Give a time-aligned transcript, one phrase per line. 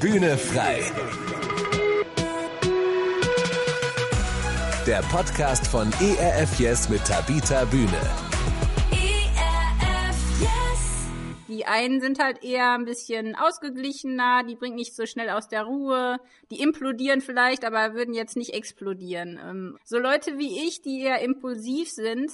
[0.00, 0.80] Bühne frei.
[4.86, 8.00] Der Podcast von ERF Yes mit Tabita Bühne.
[11.48, 15.64] Die einen sind halt eher ein bisschen ausgeglichener, die bringen nicht so schnell aus der
[15.64, 16.20] Ruhe,
[16.52, 19.40] die implodieren vielleicht, aber würden jetzt nicht explodieren.
[19.42, 22.30] Ähm, so Leute wie ich, die eher impulsiv sind,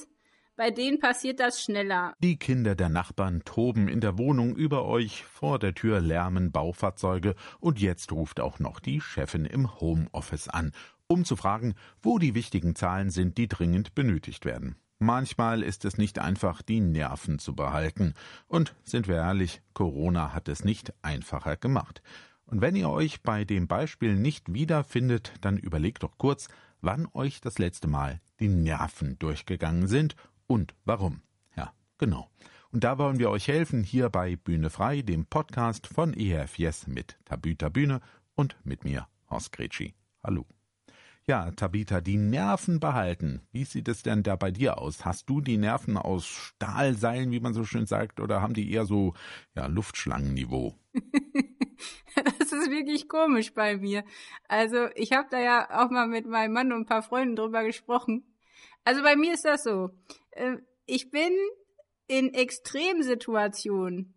[0.57, 2.15] bei denen passiert das schneller.
[2.21, 7.35] Die Kinder der Nachbarn toben in der Wohnung über euch, vor der Tür lärmen Baufahrzeuge
[7.61, 10.73] und jetzt ruft auch noch die Chefin im Homeoffice an,
[11.07, 14.77] um zu fragen, wo die wichtigen Zahlen sind, die dringend benötigt werden.
[14.99, 18.15] Manchmal ist es nicht einfach, die Nerven zu behalten.
[18.47, 22.01] Und sind wir ehrlich, Corona hat es nicht einfacher gemacht.
[22.47, 26.49] Und wenn ihr euch bei dem Beispiel nicht wiederfindet, dann überlegt doch kurz,
[26.81, 30.15] wann euch das letzte Mal die Nerven durchgegangen sind
[30.47, 31.23] und warum.
[31.57, 32.31] Ja, genau.
[32.71, 36.59] Und da wollen wir euch helfen, hier bei Bühne frei, dem Podcast von ERF
[36.89, 38.01] mit Tabüter Bühne
[38.35, 39.95] und mit mir, Horst Gretschi.
[40.23, 40.47] Hallo.
[41.27, 43.41] Ja, Tabita, die Nerven behalten.
[43.51, 45.07] Wie sieht es denn da bei dir aus?
[45.07, 48.85] Hast du die Nerven aus Stahlseilen, wie man so schön sagt, oder haben die eher
[48.85, 49.15] so
[49.55, 50.75] ja, Luftschlangenniveau?
[52.15, 54.05] das ist wirklich komisch bei mir.
[54.49, 57.65] Also ich habe da ja auch mal mit meinem Mann und ein paar Freunden drüber
[57.65, 58.25] gesprochen.
[58.85, 59.91] Also bei mir ist das so.
[60.35, 61.33] Äh, ich bin
[62.07, 64.15] in Extremsituationen,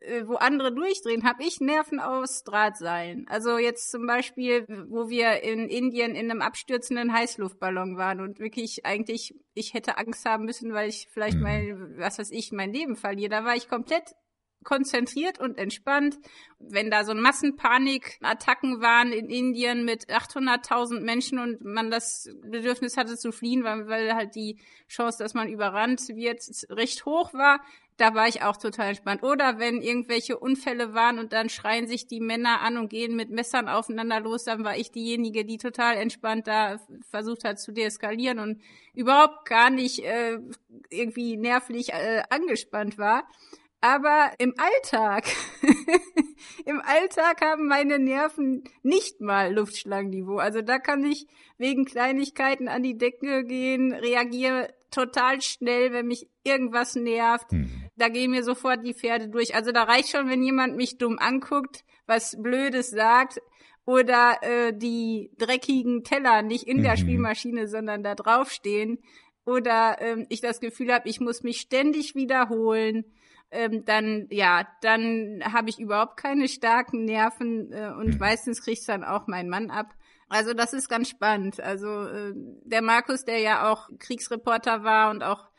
[0.00, 3.26] äh, wo andere durchdrehen, habe ich Nerven aus Drahtseilen.
[3.28, 8.84] Also jetzt zum Beispiel, wo wir in Indien in einem abstürzenden Heißluftballon waren und wirklich
[8.84, 11.42] eigentlich, ich hätte Angst haben müssen, weil ich vielleicht mhm.
[11.42, 13.30] mein, was weiß ich, mein Leben verliere.
[13.30, 14.14] Da war ich komplett
[14.64, 16.18] konzentriert und entspannt.
[16.58, 23.16] Wenn da so Massenpanikattacken waren in Indien mit 800.000 Menschen und man das Bedürfnis hatte
[23.16, 27.60] zu fliehen, weil, weil halt die Chance, dass man überrannt wird, recht hoch war,
[28.00, 29.22] da war ich auch total entspannt.
[29.22, 33.30] Oder wenn irgendwelche Unfälle waren und dann schreien sich die Männer an und gehen mit
[33.30, 38.38] Messern aufeinander los, dann war ich diejenige, die total entspannt da versucht hat zu deeskalieren
[38.38, 38.62] und
[38.94, 40.38] überhaupt gar nicht äh,
[40.88, 43.24] irgendwie nervlich äh, angespannt war.
[43.80, 45.24] Aber im Alltag,
[46.66, 50.36] im Alltag haben meine Nerven nicht mal Luftschlangenniveau.
[50.36, 51.26] Also da kann ich
[51.56, 57.52] wegen Kleinigkeiten an die Decke gehen, reagiere total schnell, wenn mich irgendwas nervt.
[57.52, 57.84] Mhm.
[57.96, 59.54] Da gehen mir sofort die Pferde durch.
[59.54, 63.40] Also da reicht schon, wenn jemand mich dumm anguckt, was Blödes sagt
[63.86, 66.82] oder äh, die dreckigen Teller nicht in mhm.
[66.82, 68.98] der Spielmaschine, sondern da draufstehen.
[69.46, 73.04] Oder ähm, ich das Gefühl habe, ich muss mich ständig wiederholen
[73.50, 78.18] ähm, dann ja, dann habe ich überhaupt keine starken Nerven äh, und mhm.
[78.18, 79.94] meistens kriegt dann auch mein Mann ab.
[80.28, 81.60] Also das ist ganz spannend.
[81.60, 85.49] Also äh, der Markus, der ja auch Kriegsreporter war und auch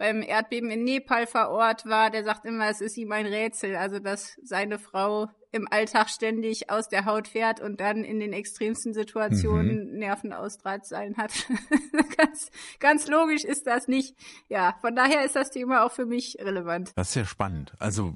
[0.00, 3.76] beim Erdbeben in Nepal vor Ort war, der sagt immer, es ist ihm ein Rätsel,
[3.76, 8.32] also dass seine Frau im Alltag ständig aus der Haut fährt und dann in den
[8.32, 9.98] extremsten Situationen mhm.
[9.98, 11.32] Nervenausdrahtseilen hat.
[12.16, 14.16] ganz, ganz logisch ist das nicht.
[14.48, 16.92] Ja, von daher ist das Thema auch für mich relevant.
[16.96, 17.74] Das ist ja spannend.
[17.78, 18.14] Also,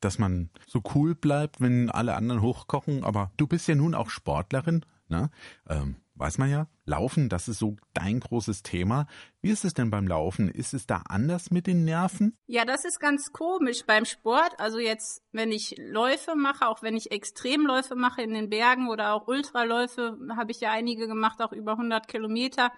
[0.00, 4.08] dass man so cool bleibt, wenn alle anderen hochkochen, aber du bist ja nun auch
[4.08, 5.28] Sportlerin, ne?
[5.68, 9.06] Ähm, weiß man ja, Laufen, das ist so dein großes Thema.
[9.40, 10.48] Wie ist es denn beim Laufen?
[10.48, 12.36] Ist es da anders mit den Nerven?
[12.46, 14.58] Ja, das ist ganz komisch beim Sport.
[14.58, 19.12] Also jetzt, wenn ich Läufe mache, auch wenn ich Extremläufe mache in den Bergen oder
[19.12, 22.72] auch Ultraläufe, habe ich ja einige gemacht, auch über 100 Kilometer.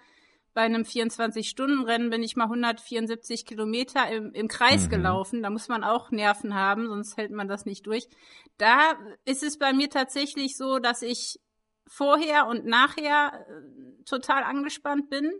[0.54, 4.90] Bei einem 24-Stunden-Rennen bin ich mal 174 Kilometer im, im Kreis mhm.
[4.90, 5.42] gelaufen.
[5.42, 8.08] Da muss man auch Nerven haben, sonst hält man das nicht durch.
[8.56, 8.94] Da
[9.24, 11.38] ist es bei mir tatsächlich so, dass ich
[11.88, 15.32] vorher und nachher äh, total angespannt bin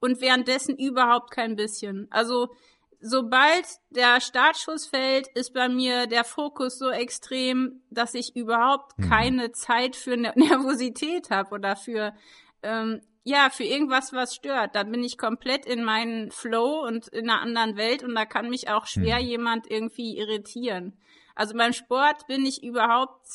[0.00, 2.06] und währenddessen überhaupt kein bisschen.
[2.10, 2.54] Also
[3.00, 9.08] sobald der Startschuss fällt, ist bei mir der Fokus so extrem, dass ich überhaupt mhm.
[9.08, 12.14] keine Zeit für Nervosität habe oder für
[12.62, 14.76] ähm, ja, für irgendwas, was stört.
[14.76, 18.48] Da bin ich komplett in meinen Flow und in einer anderen Welt und da kann
[18.48, 19.26] mich auch schwer mhm.
[19.26, 20.96] jemand irgendwie irritieren.
[21.34, 23.26] Also beim Sport bin ich überhaupt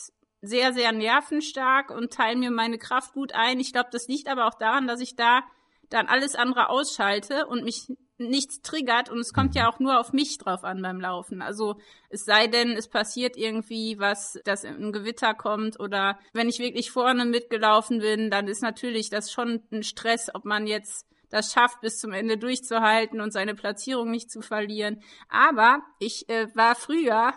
[0.41, 3.59] sehr, sehr nervenstark und teile mir meine Kraft gut ein.
[3.59, 5.43] Ich glaube, das liegt aber auch daran, dass ich da
[5.90, 10.14] dann alles andere ausschalte und mich nichts triggert und es kommt ja auch nur auf
[10.14, 11.41] mich drauf an beim Laufen.
[11.41, 11.79] Also
[12.09, 16.91] es sei denn, es passiert irgendwie was, dass ein Gewitter kommt oder wenn ich wirklich
[16.91, 21.82] vorne mitgelaufen bin, dann ist natürlich das schon ein Stress, ob man jetzt das schafft,
[21.82, 25.02] bis zum Ende durchzuhalten und seine Platzierung nicht zu verlieren.
[25.29, 27.34] Aber ich äh, war früher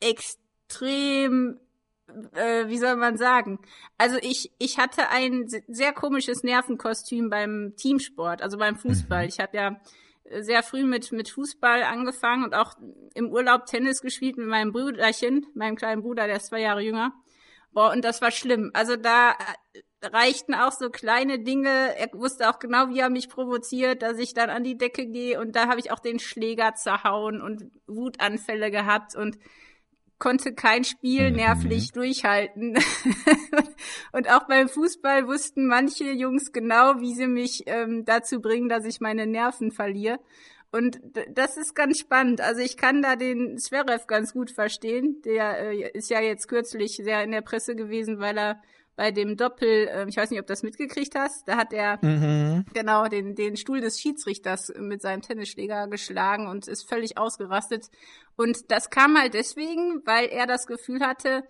[0.00, 1.60] extrem
[2.34, 3.58] äh, wie soll man sagen?
[3.98, 9.22] Also ich, ich hatte ein sehr komisches Nervenkostüm beim Teamsport, also beim Fußball.
[9.22, 9.28] Mhm.
[9.28, 9.80] Ich habe ja
[10.40, 12.74] sehr früh mit, mit Fußball angefangen und auch
[13.14, 17.12] im Urlaub Tennis gespielt mit meinem Brüderchen, meinem kleinen Bruder, der ist zwei Jahre jünger.
[17.72, 18.70] Boah, und das war schlimm.
[18.72, 21.96] Also da äh, reichten auch so kleine Dinge.
[21.96, 25.40] Er wusste auch genau, wie er mich provoziert, dass ich dann an die Decke gehe
[25.40, 29.38] und da habe ich auch den Schläger zerhauen und Wutanfälle gehabt und
[30.18, 31.36] konnte kein Spiel mhm.
[31.36, 32.76] nervlich durchhalten.
[34.12, 38.84] und auch beim Fußball wussten manche Jungs genau, wie sie mich ähm, dazu bringen, dass
[38.84, 40.18] ich meine Nerven verliere.
[40.72, 41.00] Und
[41.30, 42.40] das ist ganz spannend.
[42.40, 45.22] Also ich kann da den Zverev ganz gut verstehen.
[45.24, 48.60] Der äh, ist ja jetzt kürzlich sehr in der Presse gewesen, weil er
[48.96, 51.98] bei dem Doppel, äh, ich weiß nicht, ob du das mitgekriegt hast, da hat er
[52.02, 52.64] mhm.
[52.72, 57.90] genau den, den Stuhl des Schiedsrichters mit seinem Tennisschläger geschlagen und ist völlig ausgerastet.
[58.36, 61.44] Und das kam halt deswegen, weil er das Gefühl hatte,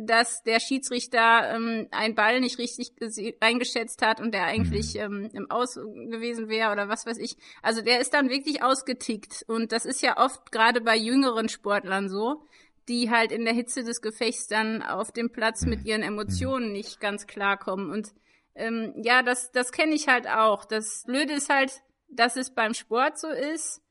[0.00, 2.92] dass der Schiedsrichter ähm, einen Ball nicht richtig
[3.40, 5.00] eingeschätzt hat und der eigentlich mhm.
[5.00, 7.36] ähm, im Aus gewesen wäre oder was weiß ich.
[7.62, 9.44] Also der ist dann wirklich ausgetickt.
[9.48, 12.42] Und das ist ja oft gerade bei jüngeren Sportlern so,
[12.88, 17.00] die halt in der Hitze des Gefechts dann auf dem Platz mit ihren Emotionen nicht
[17.00, 17.90] ganz klarkommen.
[17.90, 18.12] Und
[18.54, 20.64] ähm, ja, das, das kenne ich halt auch.
[20.64, 23.82] Das Blöde ist halt, dass es beim Sport so ist,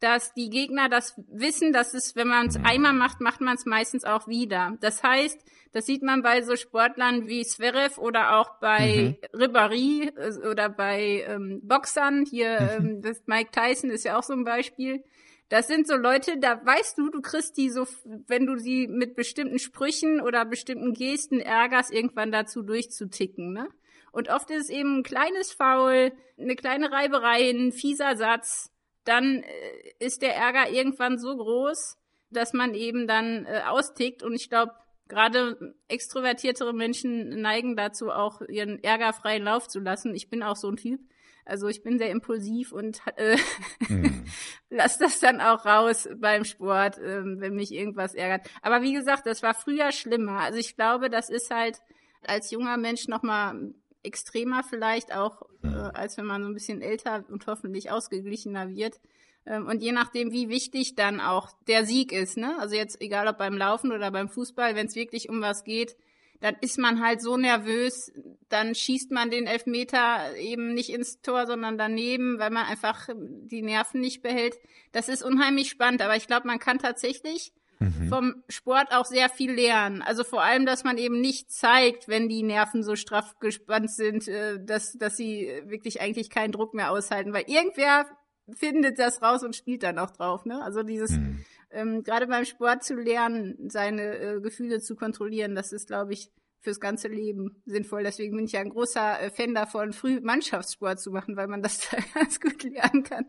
[0.00, 3.64] dass die Gegner das wissen, dass es, wenn man es einmal macht, macht man es
[3.64, 4.76] meistens auch wieder.
[4.80, 5.38] Das heißt,
[5.72, 9.38] das sieht man bei so Sportlern wie Zverev oder auch bei mhm.
[9.38, 12.24] Ribéry äh, oder bei ähm, Boxern.
[12.28, 15.04] Hier, ähm, das Mike Tyson ist ja auch so ein Beispiel.
[15.48, 17.86] Das sind so Leute, da weißt du, du kriegst die so,
[18.26, 23.68] wenn du sie mit bestimmten Sprüchen oder bestimmten Gesten ärgerst, irgendwann dazu durchzuticken, ne?
[24.16, 28.72] Und oft ist es eben ein kleines Foul, eine kleine Reiberei, ein fieser Satz.
[29.04, 31.98] Dann äh, ist der Ärger irgendwann so groß,
[32.30, 34.22] dass man eben dann äh, austickt.
[34.22, 34.72] Und ich glaube,
[35.08, 40.14] gerade extrovertiertere Menschen neigen dazu, auch ihren Ärger freien Lauf zu lassen.
[40.14, 41.00] Ich bin auch so ein Typ.
[41.46, 43.38] Also ich bin sehr impulsiv und äh,
[43.86, 44.24] hm.
[44.70, 48.50] lass das dann auch raus beim Sport, äh, wenn mich irgendwas ärgert.
[48.62, 50.40] Aber wie gesagt, das war früher schlimmer.
[50.40, 51.78] Also ich glaube, das ist halt
[52.22, 53.72] als junger Mensch noch mal
[54.02, 59.00] extremer vielleicht auch, äh, als wenn man so ein bisschen älter und hoffentlich ausgeglichener wird.
[59.46, 62.56] Ähm, und je nachdem, wie wichtig dann auch der Sieg ist, ne?
[62.58, 65.96] Also jetzt egal ob beim Laufen oder beim Fußball, wenn es wirklich um was geht,
[66.40, 68.12] dann ist man halt so nervös,
[68.48, 73.62] dann schießt man den Elfmeter eben nicht ins Tor, sondern daneben, weil man einfach die
[73.62, 74.58] Nerven nicht behält.
[74.92, 78.08] Das ist unheimlich spannend, aber ich glaube, man kann tatsächlich mhm.
[78.08, 80.02] vom Sport auch sehr viel lernen.
[80.02, 84.28] Also vor allem, dass man eben nicht zeigt, wenn die Nerven so straff gespannt sind,
[84.28, 88.06] äh, dass, dass sie wirklich eigentlich keinen Druck mehr aushalten, weil irgendwer
[88.52, 90.44] findet das raus und spielt dann auch drauf.
[90.44, 90.62] Ne?
[90.62, 95.72] Also dieses mhm ähm, gerade beim Sport zu lernen, seine äh, Gefühle zu kontrollieren, das
[95.72, 96.30] ist, glaube ich,
[96.60, 98.02] fürs ganze Leben sinnvoll.
[98.02, 101.62] Deswegen bin ich ja ein großer äh, Fan davon, früh Mannschaftssport zu machen, weil man
[101.62, 103.26] das da ganz gut lernen kann.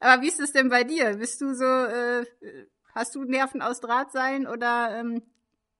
[0.00, 1.16] Aber wie ist es denn bei dir?
[1.16, 2.24] Bist du so, äh,
[2.94, 5.22] hast du Nerven aus Drahtseilen oder ähm,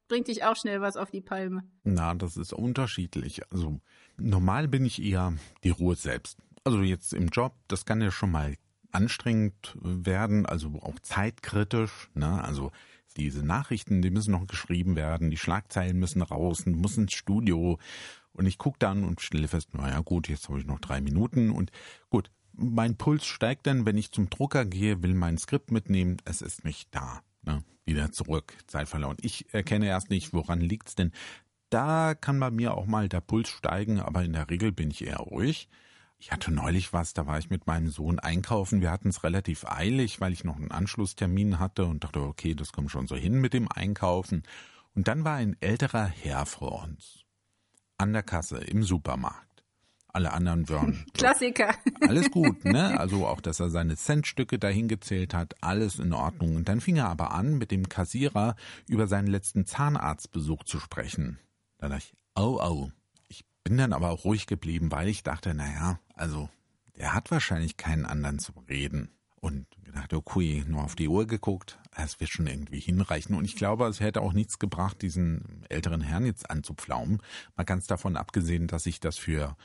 [0.09, 1.63] bringt dich auch schnell was auf die Palme?
[1.85, 3.43] Na, das ist unterschiedlich.
[3.53, 3.81] Also
[4.17, 6.39] normal bin ich eher die Ruhe selbst.
[6.65, 8.57] Also jetzt im Job, das kann ja schon mal
[8.97, 12.09] anstrengend werden, also auch zeitkritisch.
[12.15, 12.43] Ne?
[12.43, 12.73] Also
[13.19, 17.79] diese Nachrichten, die müssen noch geschrieben werden, die Schlagzeilen müssen raus, muss ins Studio.
[18.33, 21.51] Und ich gucke dann und stelle fest, naja gut, jetzt habe ich noch drei Minuten
[21.51, 21.71] und
[22.09, 26.41] gut, mein Puls steigt dann, wenn ich zum Drucker gehe, will mein Skript mitnehmen, es
[26.41, 27.21] ist nicht da.
[27.43, 27.63] Ne?
[27.85, 29.19] Wieder zurück, Zeit verloren.
[29.21, 31.13] Ich erkenne erst nicht, woran liegt's denn.
[31.69, 35.05] Da kann bei mir auch mal der Puls steigen, aber in der Regel bin ich
[35.05, 35.69] eher ruhig.
[36.19, 38.81] Ich hatte neulich was, da war ich mit meinem Sohn einkaufen.
[38.81, 42.73] Wir hatten es relativ eilig, weil ich noch einen Anschlusstermin hatte und dachte, okay, das
[42.73, 44.43] kommt schon so hin mit dem Einkaufen.
[44.95, 47.25] Und dann war ein älterer Herr vor uns.
[47.99, 49.47] An der Kasse im Supermarkt.
[50.09, 51.05] Alle anderen waren.
[51.13, 51.75] Klassiker.
[52.01, 52.99] Alles gut, ne?
[52.99, 56.57] Also auch, dass er seine Centstücke dahin gezählt hat, alles in Ordnung.
[56.57, 58.57] Und dann fing er aber an, mit dem Kassierer
[58.89, 61.39] über seinen letzten Zahnarztbesuch zu sprechen.
[61.77, 62.91] Da dachte ich, oh, oh,
[63.67, 66.49] bin dann aber auch ruhig geblieben, weil ich dachte, naja, also
[66.99, 69.11] der hat wahrscheinlich keinen anderen zu reden.
[69.35, 73.35] Und gedacht, okay, nur auf die Uhr geguckt, es wird schon irgendwie hinreichen.
[73.35, 77.21] Und ich glaube, es hätte auch nichts gebracht, diesen älteren Herrn jetzt anzupflaumen.
[77.57, 79.57] Mal ganz davon abgesehen, dass ich das für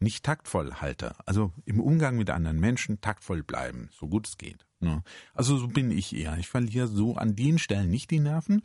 [0.00, 1.14] nicht taktvoll halte.
[1.24, 4.66] Also im Umgang mit anderen Menschen taktvoll bleiben, so gut es geht.
[4.80, 5.04] Ne?
[5.32, 6.36] Also so bin ich eher.
[6.38, 8.62] Ich verliere so an den Stellen nicht die Nerven.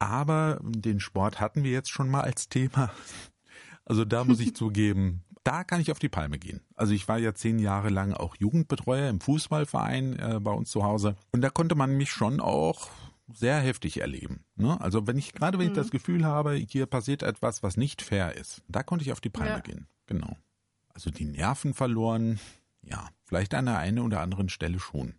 [0.00, 2.90] Aber den Sport hatten wir jetzt schon mal als Thema.
[3.84, 6.60] Also da muss ich zugeben, da kann ich auf die Palme gehen.
[6.76, 10.84] Also ich war ja zehn Jahre lang auch Jugendbetreuer im Fußballverein äh, bei uns zu
[10.84, 12.90] Hause und da konnte man mich schon auch
[13.32, 14.44] sehr heftig erleben.
[14.56, 14.80] Ne?
[14.80, 15.92] Also wenn ich gerade wenn ich das mhm.
[15.92, 19.50] Gefühl habe, hier passiert etwas, was nicht fair ist, da konnte ich auf die Palme
[19.50, 19.60] ja.
[19.60, 19.86] gehen.
[20.06, 20.36] Genau.
[20.94, 22.38] Also die Nerven verloren,
[22.82, 25.14] ja, vielleicht an der einen oder anderen Stelle schon.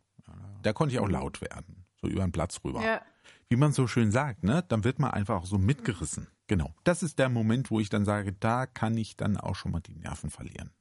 [0.61, 2.83] Da konnte ich auch laut werden, so über den Platz rüber.
[2.83, 3.01] Ja.
[3.49, 6.27] wie man so schön sagt, ne, dann wird man einfach auch so mitgerissen.
[6.47, 6.73] Genau.
[6.83, 9.79] Das ist der Moment, wo ich dann sage, da kann ich dann auch schon mal
[9.79, 10.71] die Nerven verlieren.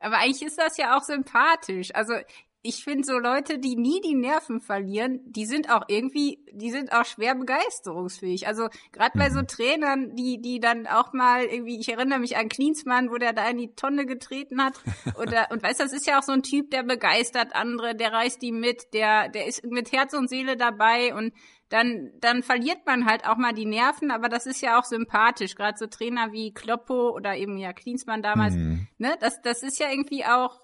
[0.00, 1.94] Aber eigentlich ist das ja auch sympathisch.
[1.94, 2.14] Also
[2.62, 6.92] ich finde so Leute, die nie die Nerven verlieren, die sind auch irgendwie, die sind
[6.92, 8.46] auch schwer begeisterungsfähig.
[8.46, 9.46] Also gerade bei so mhm.
[9.46, 13.48] Trainern, die, die dann auch mal irgendwie, ich erinnere mich an Klinsmann, wo der da
[13.48, 14.74] in die Tonne getreten hat.
[15.18, 18.42] Oder, und weißt, das ist ja auch so ein Typ, der begeistert andere, der reißt
[18.42, 21.32] die mit, der, der ist mit Herz und Seele dabei und
[21.70, 25.54] dann, dann verliert man halt auch mal die Nerven, aber das ist ja auch sympathisch.
[25.54, 28.88] Gerade so Trainer wie Kloppo oder eben ja Klinsmann damals, mhm.
[28.98, 30.60] ne, das, das ist ja irgendwie auch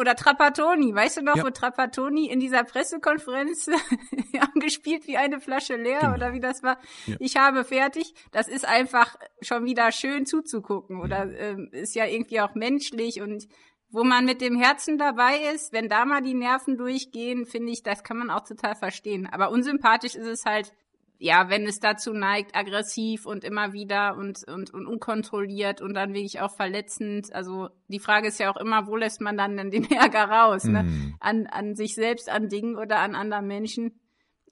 [0.00, 1.44] oder Trapattoni, weißt du noch, ja.
[1.44, 3.66] wo Trapattoni in dieser Pressekonferenz
[4.40, 6.14] haben gespielt wie eine Flasche leer genau.
[6.14, 6.78] oder wie das war?
[7.06, 7.16] Ja.
[7.18, 8.14] Ich habe fertig.
[8.30, 13.46] Das ist einfach schon wieder schön zuzugucken oder ähm, ist ja irgendwie auch menschlich und
[13.90, 17.82] wo man mit dem Herzen dabei ist, wenn da mal die Nerven durchgehen, finde ich,
[17.82, 19.26] das kann man auch total verstehen.
[19.26, 20.72] Aber unsympathisch ist es halt,
[21.18, 26.14] ja, wenn es dazu neigt, aggressiv und immer wieder und, und, und unkontrolliert und dann
[26.14, 27.34] wirklich auch verletzend.
[27.34, 30.64] Also die Frage ist ja auch immer, wo lässt man dann denn den Ärger raus?
[30.64, 30.84] Ne?
[30.84, 31.16] Mhm.
[31.20, 34.00] An, an sich selbst, an Dingen oder an anderen Menschen.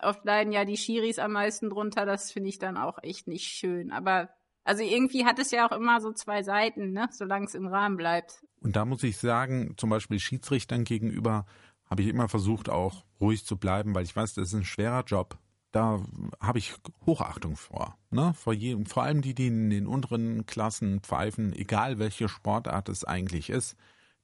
[0.00, 2.04] Oft leiden ja die Schiris am meisten drunter.
[2.04, 3.90] Das finde ich dann auch echt nicht schön.
[3.90, 4.28] Aber
[4.64, 7.08] also irgendwie hat es ja auch immer so zwei Seiten, ne?
[7.12, 8.42] solange es im Rahmen bleibt.
[8.60, 11.46] Und da muss ich sagen, zum Beispiel Schiedsrichtern gegenüber
[11.88, 15.04] habe ich immer versucht, auch ruhig zu bleiben, weil ich weiß, das ist ein schwerer
[15.04, 15.38] Job
[15.72, 16.00] da
[16.40, 16.74] habe ich
[17.06, 17.98] Hochachtung vor.
[18.10, 18.32] Ne?
[18.34, 23.04] Vor, je, vor allem die, die in den unteren Klassen pfeifen, egal welche Sportart es
[23.04, 23.76] eigentlich ist,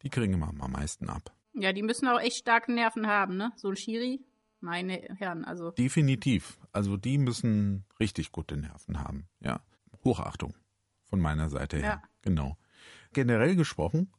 [0.03, 1.35] die kriegen immer am meisten ab.
[1.53, 3.53] Ja, die müssen auch echt starke Nerven haben, ne?
[3.57, 4.21] So ein Schiri,
[4.61, 5.71] meine Herren, also.
[5.71, 6.59] Definitiv.
[6.73, 9.61] Also die müssen richtig gute Nerven haben, ja.
[10.05, 10.55] Hochachtung
[11.05, 11.85] von meiner Seite her.
[11.85, 12.03] Ja.
[12.23, 12.57] Genau.
[13.13, 14.11] Generell gesprochen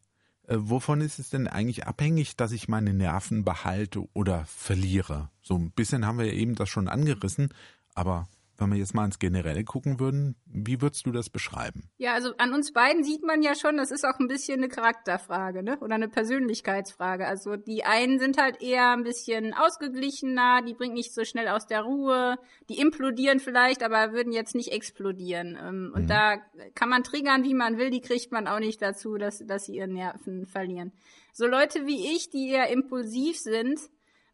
[0.47, 5.29] wovon ist es denn eigentlich abhängig, dass ich meine Nerven behalte oder verliere?
[5.41, 7.53] So ein bisschen haben wir eben das schon angerissen,
[7.93, 11.89] aber wenn wir jetzt mal ins Generelle gucken würden, wie würdest du das beschreiben?
[11.97, 14.69] Ja, also an uns beiden sieht man ja schon, das ist auch ein bisschen eine
[14.69, 15.77] Charakterfrage, ne?
[15.79, 17.27] Oder eine Persönlichkeitsfrage.
[17.27, 21.67] Also die einen sind halt eher ein bisschen ausgeglichener, die bringen nicht so schnell aus
[21.67, 22.37] der Ruhe,
[22.69, 25.57] die implodieren vielleicht, aber würden jetzt nicht explodieren.
[25.61, 26.07] Ähm, und mhm.
[26.07, 26.37] da
[26.73, 29.75] kann man triggern, wie man will, die kriegt man auch nicht dazu, dass, dass sie
[29.75, 30.91] ihren Nerven verlieren.
[31.33, 33.79] So Leute wie ich, die eher impulsiv sind,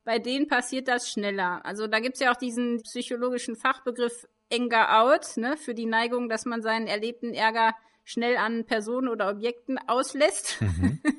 [0.03, 1.65] bei denen passiert das schneller.
[1.65, 6.45] Also da gibt's ja auch diesen psychologischen Fachbegriff Anger Out, ne, für die Neigung, dass
[6.45, 10.61] man seinen erlebten Ärger schnell an Personen oder Objekten auslässt.
[10.61, 10.99] Mhm.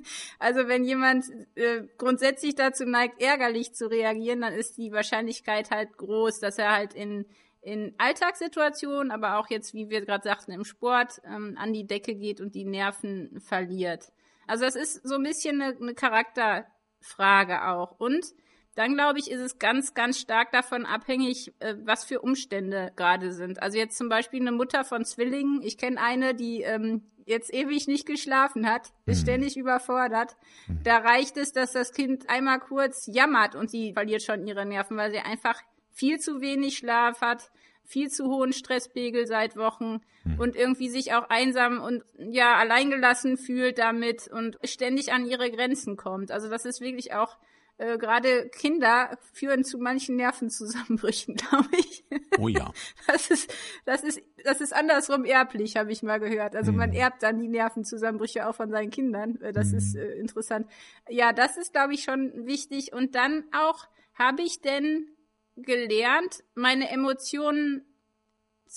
[0.40, 5.96] Also wenn jemand äh, grundsätzlich dazu neigt, ärgerlich zu reagieren, dann ist die Wahrscheinlichkeit halt
[5.96, 7.24] groß, dass er halt in
[7.62, 12.16] in Alltagssituationen, aber auch jetzt, wie wir gerade sagten, im Sport ähm, an die Decke
[12.16, 14.12] geht und die Nerven verliert.
[14.48, 18.00] Also das ist so ein bisschen eine, eine Charakterfrage auch.
[18.00, 18.26] Und
[18.74, 23.32] dann glaube ich, ist es ganz, ganz stark davon abhängig, äh, was für Umstände gerade
[23.32, 23.62] sind.
[23.62, 25.62] Also jetzt zum Beispiel eine Mutter von Zwillingen.
[25.62, 29.22] Ich kenne eine, die ähm, jetzt ewig nicht geschlafen hat, ist mhm.
[29.22, 30.36] ständig überfordert.
[30.66, 30.80] Mhm.
[30.84, 34.96] Da reicht es, dass das Kind einmal kurz jammert und sie verliert schon ihre Nerven,
[34.96, 35.60] weil sie einfach
[35.90, 37.50] viel zu wenig Schlaf hat,
[37.84, 40.38] viel zu hohen Stresspegel seit Wochen mhm.
[40.40, 45.96] und irgendwie sich auch einsam und ja alleingelassen fühlt damit und ständig an ihre Grenzen
[45.96, 46.30] kommt.
[46.30, 47.36] Also das ist wirklich auch
[47.82, 52.04] äh, gerade Kinder führen zu manchen Nervenzusammenbrüchen, glaube ich.
[52.38, 52.72] Oh ja.
[53.08, 53.52] Das ist,
[53.84, 56.54] das ist, das ist andersrum erblich, habe ich mal gehört.
[56.54, 56.78] Also mhm.
[56.78, 59.40] man erbt dann die Nervenzusammenbrüche auch von seinen Kindern.
[59.40, 59.78] Äh, das mhm.
[59.78, 60.68] ist äh, interessant.
[61.08, 62.92] Ja, das ist, glaube ich, schon wichtig.
[62.92, 65.08] Und dann auch, habe ich denn
[65.56, 67.84] gelernt, meine Emotionen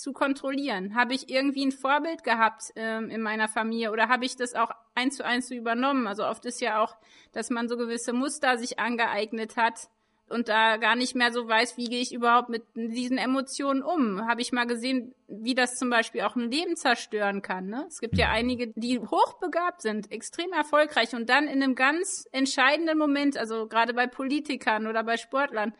[0.00, 0.94] zu kontrollieren?
[0.94, 4.70] Habe ich irgendwie ein Vorbild gehabt ähm, in meiner Familie oder habe ich das auch
[4.94, 6.06] eins zu eins so übernommen?
[6.06, 6.96] Also oft ist ja auch,
[7.32, 9.88] dass man so gewisse Muster sich angeeignet hat
[10.28, 14.26] und da gar nicht mehr so weiß, wie gehe ich überhaupt mit diesen Emotionen um.
[14.26, 17.68] Habe ich mal gesehen, wie das zum Beispiel auch ein Leben zerstören kann.
[17.68, 17.84] Ne?
[17.86, 22.98] Es gibt ja einige, die hochbegabt sind, extrem erfolgreich und dann in einem ganz entscheidenden
[22.98, 25.74] Moment, also gerade bei Politikern oder bei Sportlern,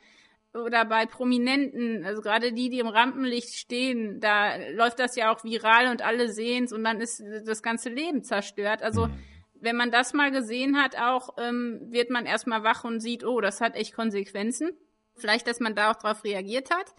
[0.57, 5.45] oder bei Prominenten, also gerade die, die im Rampenlicht stehen, da läuft das ja auch
[5.45, 8.83] viral und alle sehen's und dann ist das ganze Leben zerstört.
[8.83, 9.19] Also mhm.
[9.55, 13.41] wenn man das mal gesehen hat, auch ähm, wird man erstmal wach und sieht, oh,
[13.41, 14.71] das hat echt Konsequenzen.
[15.15, 16.95] Vielleicht, dass man da auch drauf reagiert hat.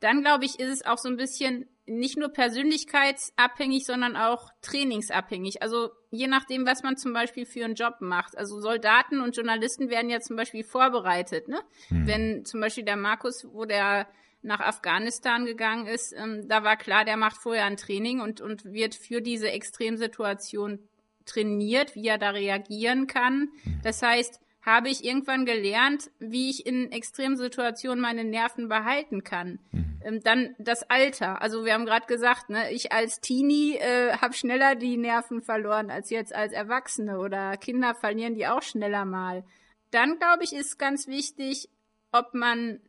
[0.00, 5.62] Dann glaube ich, ist es auch so ein bisschen nicht nur persönlichkeitsabhängig, sondern auch trainingsabhängig.
[5.62, 8.36] Also je nachdem, was man zum Beispiel für einen Job macht.
[8.36, 11.48] Also Soldaten und Journalisten werden ja zum Beispiel vorbereitet.
[11.48, 11.60] Ne?
[11.88, 12.06] Hm.
[12.06, 14.08] Wenn zum Beispiel der Markus, wo der
[14.42, 18.64] nach Afghanistan gegangen ist, ähm, da war klar, der macht vorher ein Training und, und
[18.64, 20.78] wird für diese Extremsituation
[21.26, 23.50] trainiert, wie er da reagieren kann.
[23.62, 23.80] Hm.
[23.82, 29.58] Das heißt, habe ich irgendwann gelernt, wie ich in extremen Situationen meine Nerven behalten kann.
[29.72, 30.00] Mhm.
[30.04, 31.42] Ähm, dann das Alter.
[31.42, 35.90] Also wir haben gerade gesagt, ne, ich als Teenie äh, habe schneller die Nerven verloren
[35.90, 39.44] als jetzt als Erwachsene oder Kinder verlieren die auch schneller mal.
[39.90, 41.70] Dann glaube ich, ist ganz wichtig,
[42.12, 42.80] ob man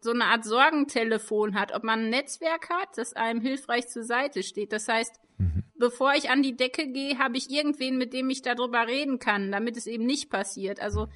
[0.00, 4.42] so eine Art Sorgentelefon hat, ob man ein Netzwerk hat, das einem hilfreich zur Seite
[4.42, 4.72] steht.
[4.72, 5.64] Das heißt, mhm.
[5.76, 9.50] bevor ich an die Decke gehe, habe ich irgendwen, mit dem ich darüber reden kann,
[9.50, 10.80] damit es eben nicht passiert.
[10.80, 11.08] Also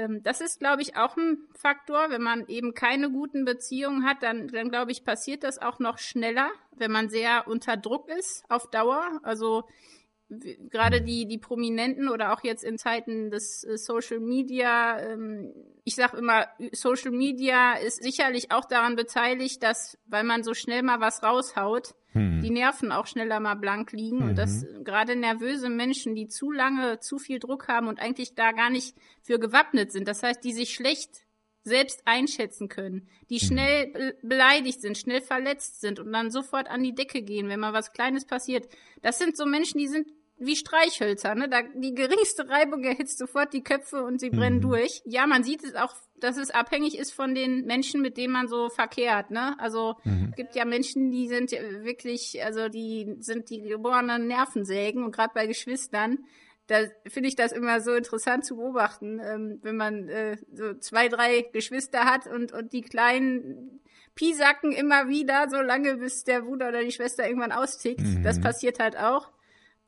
[0.00, 2.10] ähm, das ist, glaube ich, auch ein Faktor.
[2.10, 5.98] Wenn man eben keine guten Beziehungen hat, dann, dann glaube ich, passiert das auch noch
[5.98, 9.20] schneller, wenn man sehr unter Druck ist auf Dauer.
[9.22, 9.64] Also
[10.70, 15.52] gerade die, die Prominenten oder auch jetzt in Zeiten des äh, Social Media, ähm,
[15.84, 20.82] ich sag immer, Social Media ist sicherlich auch daran beteiligt, dass, weil man so schnell
[20.82, 22.40] mal was raushaut, hm.
[22.40, 24.28] die Nerven auch schneller mal blank liegen mhm.
[24.30, 24.84] und dass mhm.
[24.84, 28.96] gerade nervöse Menschen, die zu lange zu viel Druck haben und eigentlich da gar nicht
[29.22, 31.24] für gewappnet sind, das heißt, die sich schlecht
[31.62, 33.46] selbst einschätzen können, die mhm.
[33.46, 37.72] schnell beleidigt sind, schnell verletzt sind und dann sofort an die Decke gehen, wenn mal
[37.72, 38.68] was Kleines passiert.
[39.02, 40.08] Das sind so Menschen, die sind
[40.40, 41.48] wie Streichhölzer, ne?
[41.48, 44.62] Da, die geringste Reibung erhitzt sofort die Köpfe und sie brennen mhm.
[44.62, 45.02] durch.
[45.04, 48.48] Ja, man sieht es auch, dass es abhängig ist von den Menschen, mit denen man
[48.48, 49.54] so verkehrt, ne?
[49.58, 50.32] Also mhm.
[50.36, 55.46] gibt ja Menschen, die sind wirklich, also die sind die geborenen Nervensägen und gerade bei
[55.46, 56.18] Geschwistern,
[56.66, 61.08] da finde ich das immer so interessant zu beobachten, ähm, wenn man äh, so zwei,
[61.08, 63.80] drei Geschwister hat und, und die kleinen
[64.14, 68.02] piesacken immer wieder, so lange bis der Bruder oder die Schwester irgendwann austickt.
[68.02, 68.22] Mhm.
[68.22, 69.30] Das passiert halt auch.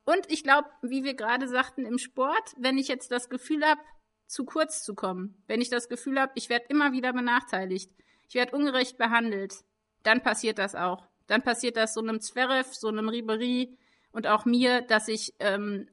[0.04, 3.80] Und ich glaube, wie wir gerade sagten, im Sport, wenn ich jetzt das Gefühl habe,
[4.26, 7.90] zu kurz zu kommen, wenn ich das Gefühl habe, ich werde immer wieder benachteiligt,
[8.28, 9.54] ich werde ungerecht behandelt,
[10.02, 11.06] dann passiert das auch.
[11.26, 13.76] Dann passiert das so einem Zverev, so einem Ribery
[14.10, 15.88] und auch mir, dass ich ähm,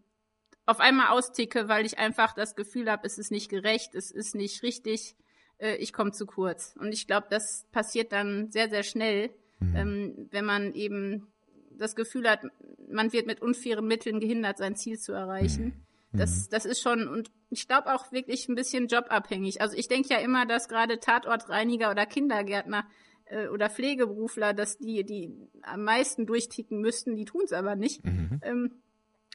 [0.66, 4.36] auf einmal austicke, weil ich einfach das Gefühl habe, es ist nicht gerecht, es ist
[4.36, 5.16] nicht richtig,
[5.58, 6.76] äh, ich komme zu kurz.
[6.80, 9.76] Und ich glaube, das passiert dann sehr, sehr schnell, mhm.
[9.76, 11.28] ähm, wenn man eben
[11.72, 12.42] das Gefühl hat,
[12.90, 15.66] man wird mit unfairen Mitteln gehindert, sein Ziel zu erreichen.
[16.12, 16.18] Mhm.
[16.18, 19.62] Das, das ist schon, und ich glaube auch wirklich ein bisschen jobabhängig.
[19.62, 22.86] Also ich denke ja immer, dass gerade Tatortreiniger oder Kindergärtner
[23.26, 28.04] äh, oder Pflegeberufler, dass die, die am meisten durchticken müssten, die tun es aber nicht.
[28.04, 28.40] Mhm.
[28.42, 28.72] Ähm,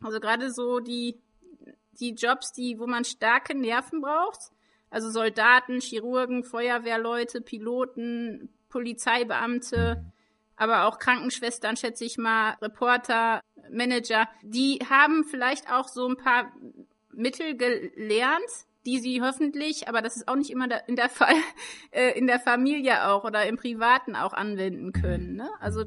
[0.03, 1.21] also gerade so die,
[2.01, 4.51] die Jobs, die, wo man starke Nerven braucht,
[4.91, 10.14] also Soldaten, Chirurgen, Feuerwehrleute, Piloten, Polizeibeamte, mhm
[10.57, 13.41] aber auch Krankenschwestern, schätze ich mal, Reporter,
[13.71, 16.53] Manager, die haben vielleicht auch so ein paar
[17.13, 18.51] Mittel gelernt,
[18.87, 21.35] die sie hoffentlich, aber das ist auch nicht immer in der Fall,
[21.91, 25.37] äh, in der Familie auch oder im Privaten auch anwenden können.
[25.37, 25.49] Ne?
[25.61, 25.85] Also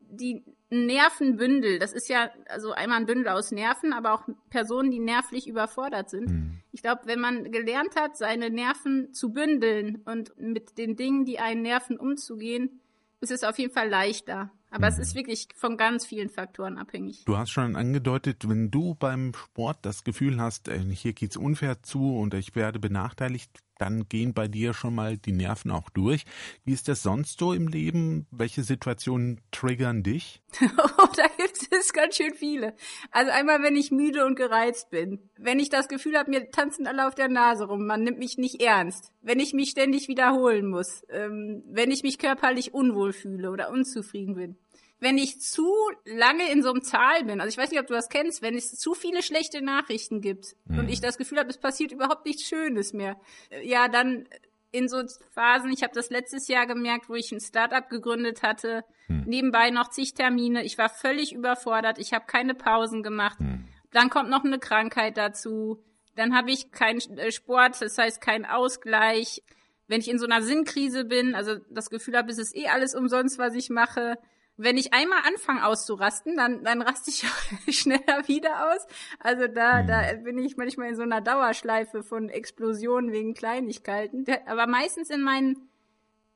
[0.00, 4.98] die Nervenbündel, das ist ja also einmal ein Bündel aus Nerven, aber auch Personen, die
[4.98, 6.30] nervlich überfordert sind.
[6.30, 6.60] Mhm.
[6.72, 11.38] Ich glaube, wenn man gelernt hat, seine Nerven zu bündeln und mit den Dingen, die
[11.38, 12.80] einen nerven, umzugehen,
[13.20, 14.50] es ist auf jeden Fall leichter.
[14.70, 14.92] Aber mhm.
[14.92, 17.24] es ist wirklich von ganz vielen Faktoren abhängig.
[17.24, 21.82] Du hast schon angedeutet, wenn du beim Sport das Gefühl hast, äh, hier geht's unfair
[21.82, 26.24] zu und ich werde benachteiligt, dann gehen bei dir schon mal die Nerven auch durch.
[26.64, 28.26] Wie ist das sonst so im Leben?
[28.30, 30.42] Welche Situationen triggern dich?
[30.62, 32.74] oh, da gibt es ganz schön viele.
[33.10, 35.30] Also einmal, wenn ich müde und gereizt bin.
[35.36, 38.38] Wenn ich das Gefühl habe, mir tanzen alle auf der Nase rum, man nimmt mich
[38.38, 39.12] nicht ernst.
[39.22, 41.02] Wenn ich mich ständig wiederholen muss.
[41.10, 44.56] Ähm, wenn ich mich körperlich unwohl fühle oder unzufrieden bin
[45.00, 45.72] wenn ich zu
[46.04, 48.56] lange in so einem Tal bin, also ich weiß nicht, ob du das kennst, wenn
[48.56, 50.80] es zu viele schlechte Nachrichten gibt mhm.
[50.80, 53.16] und ich das Gefühl habe, es passiert überhaupt nichts Schönes mehr,
[53.62, 54.28] ja, dann
[54.70, 58.84] in so Phasen, ich habe das letztes Jahr gemerkt, wo ich ein Startup gegründet hatte,
[59.08, 59.24] mhm.
[59.26, 63.66] nebenbei noch zig Termine, ich war völlig überfordert, ich habe keine Pausen gemacht, mhm.
[63.92, 65.82] dann kommt noch eine Krankheit dazu,
[66.18, 69.42] dann habe ich keinen äh, Sport, das heißt keinen Ausgleich.
[69.86, 72.94] Wenn ich in so einer Sinnkrise bin, also das Gefühl habe, es ist eh alles
[72.94, 74.18] umsonst, was ich mache,
[74.58, 77.24] wenn ich einmal anfange auszurasten, dann, dann raste ich
[77.78, 78.86] schneller wieder aus.
[79.20, 79.86] Also da, mhm.
[79.86, 84.26] da bin ich manchmal in so einer Dauerschleife von Explosionen wegen Kleinigkeiten.
[84.46, 85.68] Aber meistens in meinen,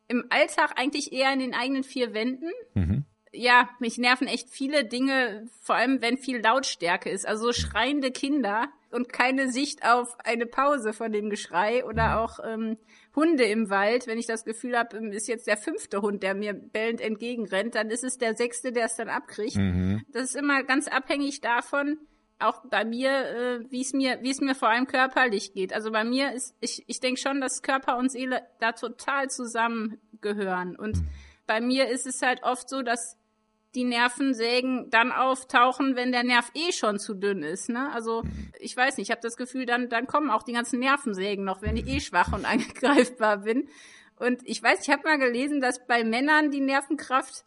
[0.07, 2.51] im Alltag eigentlich eher in den eigenen vier Wänden.
[2.75, 3.05] Mhm.
[3.33, 7.27] Ja, mich nerven echt viele Dinge, vor allem wenn viel Lautstärke ist.
[7.27, 12.19] Also schreiende Kinder und keine Sicht auf eine Pause von dem Geschrei oder mhm.
[12.19, 12.79] auch ähm,
[13.15, 16.35] Hunde im Wald, wenn ich das Gefühl habe, ähm, ist jetzt der fünfte Hund, der
[16.35, 19.57] mir bellend entgegenrennt, dann ist es der sechste, der es dann abkriegt.
[19.57, 20.03] Mhm.
[20.09, 21.99] Das ist immer ganz abhängig davon,
[22.39, 25.73] auch bei mir, äh, wie es mir, wie es mir vor allem körperlich geht.
[25.73, 30.77] Also bei mir ist, ich, ich denke schon, dass Körper und Seele da total zusammengehören.
[30.77, 31.09] Und mhm.
[31.47, 33.19] bei mir ist es halt oft so, dass
[33.75, 37.71] die Nervensägen dann auftauchen, wenn der Nerv eh schon zu dünn ist.
[37.71, 37.91] Ne?
[37.93, 38.23] Also
[38.61, 41.63] ich weiß nicht, ich habe das Gefühl, dann, dann kommen auch die ganzen Nervensägen noch,
[41.63, 43.69] wenn ich eh schwach und angreifbar bin.
[44.17, 47.45] Und ich weiß, ich habe mal gelesen, dass bei Männern die Nervenkraft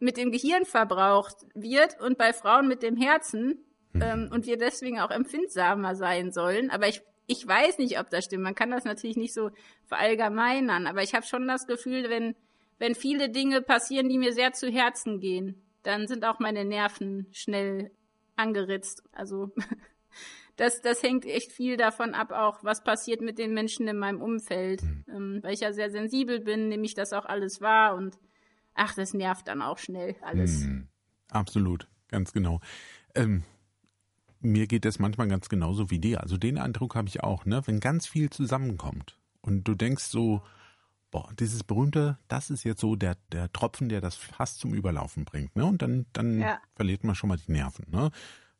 [0.00, 3.64] mit dem Gehirn verbraucht wird und bei Frauen mit dem Herzen
[3.94, 6.70] ähm, und wir deswegen auch empfindsamer sein sollen.
[6.70, 8.42] Aber ich, ich weiß nicht, ob das stimmt.
[8.42, 9.50] Man kann das natürlich nicht so
[9.86, 12.34] verallgemeinern, aber ich habe schon das Gefühl, wenn,
[12.78, 17.26] wenn viele Dinge passieren, die mir sehr zu Herzen gehen, dann sind auch meine Nerven
[17.32, 17.90] schnell
[18.36, 19.02] angeritzt.
[19.10, 19.50] Also
[20.56, 24.20] das, das hängt echt viel davon ab, auch was passiert mit den Menschen in meinem
[24.20, 24.82] Umfeld.
[25.08, 28.18] Ähm, weil ich ja sehr sensibel bin, nehme ich das auch alles wahr und
[28.74, 30.62] ach, das nervt dann auch schnell alles.
[30.62, 30.88] Hm,
[31.30, 32.60] absolut, ganz genau.
[33.14, 33.44] Ähm,
[34.40, 36.20] mir geht das manchmal ganz genauso wie dir.
[36.20, 37.62] Also den Eindruck habe ich auch, ne?
[37.64, 40.42] Wenn ganz viel zusammenkommt und du denkst so,
[41.10, 45.24] boah, dieses berühmte, das ist jetzt so der, der Tropfen, der das fast zum Überlaufen
[45.24, 45.64] bringt, ne?
[45.66, 46.60] Und dann, dann Ja.
[46.76, 48.10] verliert man schon mal die Nerven, ne?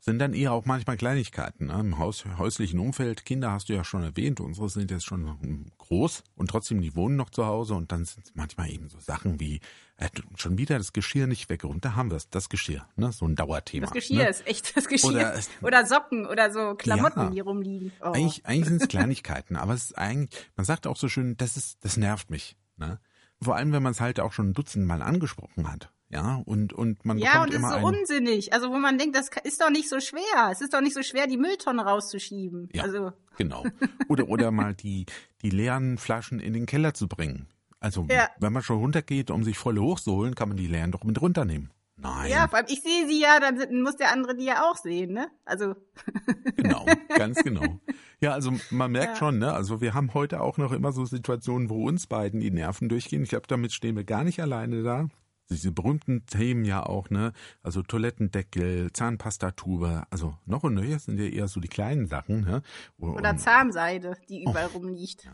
[0.01, 1.81] Sind dann eher auch manchmal Kleinigkeiten, ne?
[1.81, 5.67] Im Haus, häuslichen Umfeld, Kinder hast du ja schon erwähnt, unsere sind jetzt schon hm,
[5.77, 9.01] groß und trotzdem, die wohnen noch zu Hause und dann sind es manchmal eben so
[9.01, 9.61] Sachen wie,
[9.97, 13.11] äh, schon wieder das Geschirr nicht weggeräumt, da haben wir es, das Geschirr, ne?
[13.11, 13.87] So ein Dauerthema.
[13.87, 14.29] Das Geschirr ne?
[14.29, 15.11] ist echt das Geschirr.
[15.11, 17.31] Oder Oder, Socken oder so Klamotten, Ja.
[17.31, 17.93] die rumliegen.
[18.01, 18.13] Oh.
[18.13, 21.57] Eigentlich, eigentlich sind es Kleinigkeiten, aber es ist eigentlich, man sagt auch so schön, das
[21.57, 22.57] ist, das nervt mich.
[22.77, 23.01] Ne?
[23.43, 25.91] Vor allem, wenn man es halt auch schon ein Dutzend Mal angesprochen hat.
[26.11, 28.53] Ja, und, und man ja, bekommt und es ist immer so ein, unsinnig.
[28.55, 30.49] Also wo man denkt, das ist doch nicht so schwer.
[30.51, 32.71] Es ist doch nicht so schwer, die Mülltonne rauszuschieben.
[32.73, 32.85] Ja.
[32.85, 33.65] Also Genau.
[34.09, 35.05] Oder, oder mal die,
[35.43, 37.47] die leeren Flaschen in den Keller zu bringen.
[37.79, 38.29] Also, Ja.
[38.41, 41.71] wenn man schon runtergeht, um sich volle hochzuholen, kann man die leeren doch mit runternehmen.
[42.01, 42.31] Nein.
[42.31, 45.13] ja, vor allem ich sehe sie ja, dann muss der andere die ja auch sehen,
[45.13, 45.29] ne?
[45.45, 45.75] Also
[46.57, 47.81] Genau, ganz genau.
[48.21, 49.17] Ja, also man merkt Ja.
[49.17, 49.53] schon, ne?
[49.53, 53.23] Also wir haben heute auch noch immer so Situationen, wo uns beiden die Nerven durchgehen.
[53.25, 55.09] Ich glaube, damit stehen wir gar nicht alleine da.
[55.51, 57.33] Diese berühmten Themen ja auch, ne?
[57.63, 62.63] Also Toilettendeckel, Zahnpastatube, also noch und nöcher sind ja eher so die kleinen Sachen, ne?
[62.99, 64.51] Oder und- Zahnseide, die Oh.
[64.51, 65.29] überall rumliegt.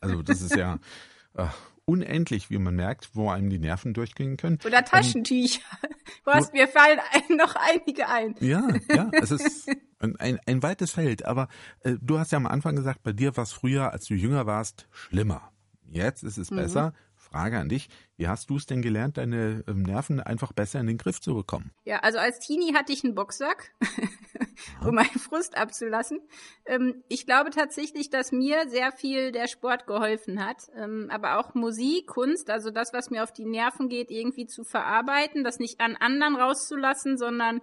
[0.00, 0.78] Also das ist ja
[1.34, 1.46] äh,
[1.84, 4.58] unendlich, wie man merkt, wo einem die Nerven durchgehen können.
[4.64, 5.60] Oder Taschentücher.
[6.24, 8.34] Du hast, mir fallen ein, noch einige ein.
[8.40, 11.24] Ja, ja, es ist ein, ein, weites Feld.
[11.24, 11.48] Aber
[11.80, 14.44] äh, du hast ja am Anfang gesagt, bei dir war es früher, als du jünger
[14.46, 15.52] warst, schlimmer.
[15.86, 16.42] Jetzt ist Mhm.
[16.42, 16.92] es besser.
[17.30, 20.86] Frage an dich, wie hast du es denn gelernt, deine ähm, Nerven einfach besser in
[20.86, 21.72] den Griff zu bekommen?
[21.84, 23.72] Ja, also als Teenie hatte ich einen Boxsack,
[24.84, 26.20] um meinen Frust abzulassen.
[26.66, 31.54] Ähm, ich glaube tatsächlich, dass mir sehr viel der Sport geholfen hat, ähm, aber auch
[31.54, 35.80] Musik, Kunst, also das, was mir auf die Nerven geht, irgendwie zu verarbeiten, das nicht
[35.80, 37.60] an anderen rauszulassen, sondern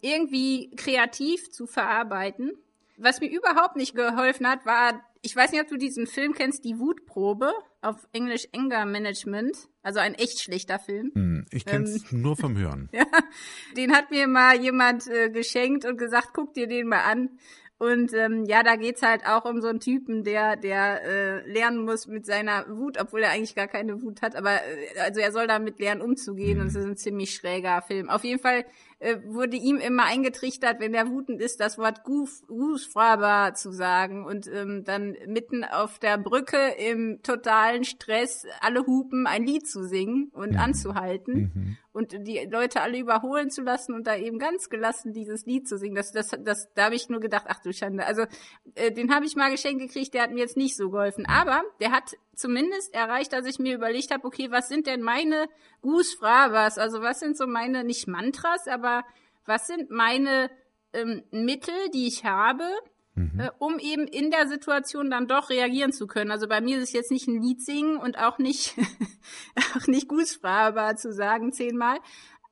[0.00, 2.52] irgendwie kreativ zu verarbeiten.
[3.02, 6.64] Was mir überhaupt nicht geholfen hat, war, ich weiß nicht, ob du diesen Film kennst,
[6.64, 11.10] die Wutprobe, auf Englisch Anger Management, also ein echt schlechter Film.
[11.14, 12.20] Hm, ich kenne es Ähm.
[12.22, 12.90] nur vom Hören.
[13.76, 17.30] Den hat mir mal jemand äh, geschenkt und gesagt, guck dir den mal an.
[17.78, 21.86] Und ähm, ja, da geht's halt auch um so einen Typen, der der äh, lernen
[21.86, 25.32] muss mit seiner Wut, obwohl er eigentlich gar keine Wut hat, aber äh, also er
[25.32, 28.10] soll damit lernen umzugehen und es ist ein ziemlich schräger Film.
[28.10, 28.66] Auf jeden Fall
[29.00, 34.24] äh, wurde ihm immer eingetrichtert, wenn er wutend ist, das Wort Goof, Goofraber zu sagen
[34.24, 39.84] und ähm, dann mitten auf der Brücke im totalen Stress alle hupen, ein Lied zu
[39.84, 41.76] singen und anzuhalten Mhm.
[41.92, 45.78] und die Leute alle überholen zu lassen und da eben ganz gelassen dieses Lied zu
[45.78, 45.94] singen.
[45.94, 48.04] Das, das, das, da habe ich nur gedacht, ach du Schande.
[48.06, 48.24] Also
[48.74, 51.26] äh, den habe ich mal geschenkt gekriegt, der hat mir jetzt nicht so geholfen.
[51.26, 55.46] Aber der hat zumindest erreicht, dass ich mir überlegt habe, okay, was sind denn meine
[55.82, 56.78] Goose-Frabas?
[56.78, 58.89] Also was sind so meine, nicht Mantras, aber
[59.46, 60.50] was sind meine
[60.92, 62.64] ähm, Mittel, die ich habe,
[63.38, 66.30] äh, um eben in der Situation dann doch reagieren zu können.
[66.30, 68.76] Also bei mir ist es jetzt nicht ein Lied singen und auch nicht,
[69.76, 71.98] auch nicht Gußfraber zu sagen zehnmal.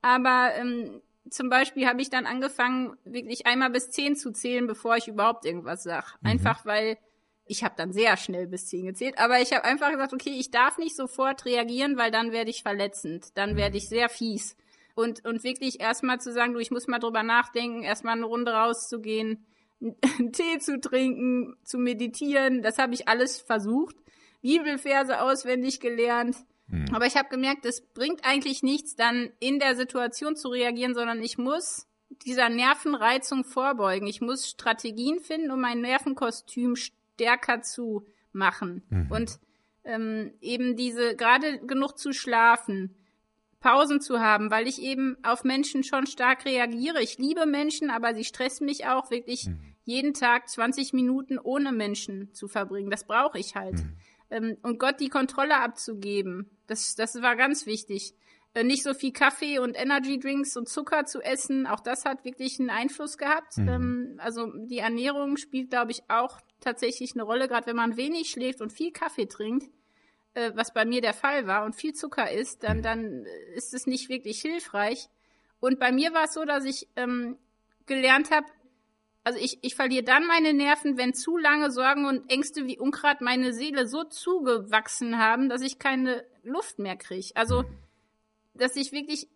[0.02, 4.96] Aber ähm, zum Beispiel habe ich dann angefangen, wirklich einmal bis zehn zu zählen, bevor
[4.96, 6.16] ich überhaupt irgendwas sag.
[6.22, 6.98] Einfach weil
[7.46, 10.50] ich habe dann sehr schnell bis zehn gezählt, aber ich habe einfach gesagt, okay, ich
[10.50, 14.54] darf nicht sofort reagieren, weil dann werde ich verletzend, dann werde ich sehr fies.
[14.98, 18.50] Und, und wirklich erstmal zu sagen, du, ich muss mal drüber nachdenken, erstmal eine Runde
[18.50, 19.46] rauszugehen,
[19.80, 19.92] einen
[20.32, 23.94] Tee zu trinken, zu meditieren, das habe ich alles versucht.
[24.42, 26.36] Bibelverse auswendig gelernt.
[26.92, 31.22] Aber ich habe gemerkt, es bringt eigentlich nichts, dann in der Situation zu reagieren, sondern
[31.22, 31.86] ich muss
[32.26, 34.08] dieser Nervenreizung vorbeugen.
[34.08, 38.82] Ich muss Strategien finden, um mein Nervenkostüm stärker zu machen.
[39.10, 39.38] Und
[39.84, 42.94] ähm, eben diese, gerade genug zu schlafen,
[43.60, 47.02] Pausen zu haben, weil ich eben auf Menschen schon stark reagiere.
[47.02, 49.48] Ich liebe Menschen, aber sie stressen mich auch wirklich
[49.84, 52.90] jeden Tag 20 Minuten ohne Menschen zu verbringen.
[52.90, 53.82] Das brauche ich halt.
[54.30, 58.14] Ähm, und Gott die Kontrolle abzugeben, das, das war ganz wichtig.
[58.54, 61.66] äh, nicht so viel Kaffee und Energy Drinks und Zucker zu essen.
[61.66, 63.56] Auch das hat wirklich einen Einfluss gehabt.
[63.56, 63.68] Mhm.
[63.68, 68.30] Ähm, also die Ernährung spielt, glaube ich, auch tatsächlich eine Rolle, gerade wenn man wenig
[68.30, 69.70] schläft und viel Kaffee trinkt,
[70.38, 72.82] äh, was bei mir der Fall war, und viel Zucker isst, dann, mhm.
[72.82, 75.08] dann ist es nicht wirklich hilfreich.
[75.60, 77.36] Und bei mir war es so, dass ich ähm,
[77.86, 78.46] gelernt habe,
[79.24, 83.20] also ich, ich verliere dann meine Nerven, wenn zu lange Sorgen und Ängste wie Unkraut
[83.20, 87.30] meine Seele so zugewachsen haben, dass ich keine Luft mehr kriege.
[87.34, 87.64] Also,
[88.54, 89.28] dass ich wirklich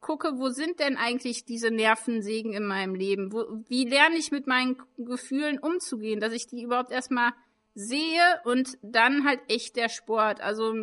[0.00, 3.32] gucke, wo sind denn eigentlich diese Nervensägen in meinem Leben?
[3.32, 7.32] Wo, wie lerne ich mit meinen Gefühlen umzugehen, dass ich die überhaupt erstmal
[7.78, 10.40] sehe und dann halt echt der Sport.
[10.40, 10.74] Also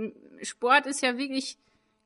[0.41, 1.57] Sport ist ja wirklich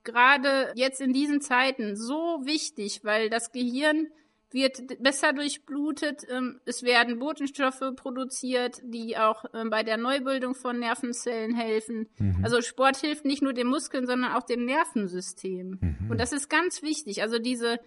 [0.04, 4.08] gerade jetzt in diesen Zeiten so wichtig, weil das Gehirn
[4.52, 6.26] wird besser durchblutet.
[6.28, 12.10] Ähm, es werden Botenstoffe produziert, die auch ähm, bei der Neubildung von Nervenzellen helfen.
[12.18, 12.40] Mhm.
[12.44, 15.78] Also Sport hilft nicht nur den Muskeln, sondern auch dem Nervensystem.
[15.80, 16.10] Mhm.
[16.10, 17.22] Und das ist ganz wichtig.
[17.22, 17.80] Also diese,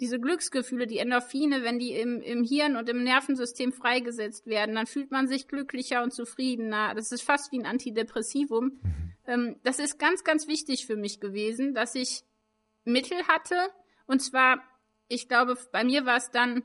[0.00, 4.86] diese Glücksgefühle, die Endorphine, wenn die im, im Hirn und im Nervensystem freigesetzt werden, dann
[4.86, 6.94] fühlt man sich glücklicher und zufriedener.
[6.94, 8.64] Das ist fast wie ein Antidepressivum.
[8.82, 9.12] Mhm.
[9.26, 12.22] Ähm, das ist ganz, ganz wichtig für mich gewesen, dass ich
[12.84, 13.56] Mittel hatte,
[14.06, 14.62] und zwar
[15.08, 16.62] ich glaube, bei mir war es dann,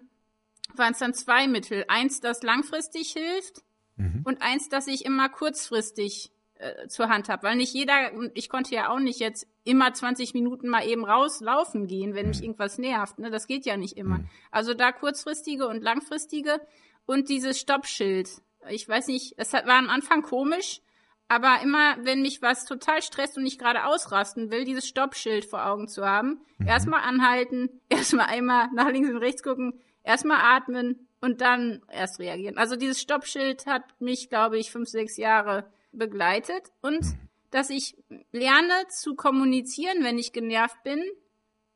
[0.73, 1.85] waren es dann zwei Mittel.
[1.87, 3.63] Eins, das langfristig hilft
[3.97, 4.21] mhm.
[4.23, 7.43] und eins, das ich immer kurzfristig äh, zur Hand habe.
[7.43, 11.87] Weil nicht jeder, ich konnte ja auch nicht jetzt immer 20 Minuten mal eben rauslaufen
[11.87, 12.29] gehen, wenn mhm.
[12.29, 13.19] mich irgendwas nervt.
[13.19, 13.31] Ne?
[13.31, 14.19] Das geht ja nicht immer.
[14.19, 14.29] Mhm.
[14.51, 16.61] Also da kurzfristige und langfristige
[17.05, 18.29] und dieses Stoppschild.
[18.69, 20.81] Ich weiß nicht, es war am Anfang komisch,
[21.27, 25.65] aber immer, wenn mich was total stresst und ich gerade ausrasten will, dieses Stoppschild vor
[25.65, 26.67] Augen zu haben, mhm.
[26.67, 32.57] erstmal anhalten, erstmal einmal nach links und rechts gucken, erstmal atmen und dann erst reagieren.
[32.57, 37.29] Also dieses Stoppschild hat mich, glaube ich, fünf, sechs Jahre begleitet und mhm.
[37.51, 37.97] dass ich
[38.31, 41.03] lerne zu kommunizieren, wenn ich genervt bin,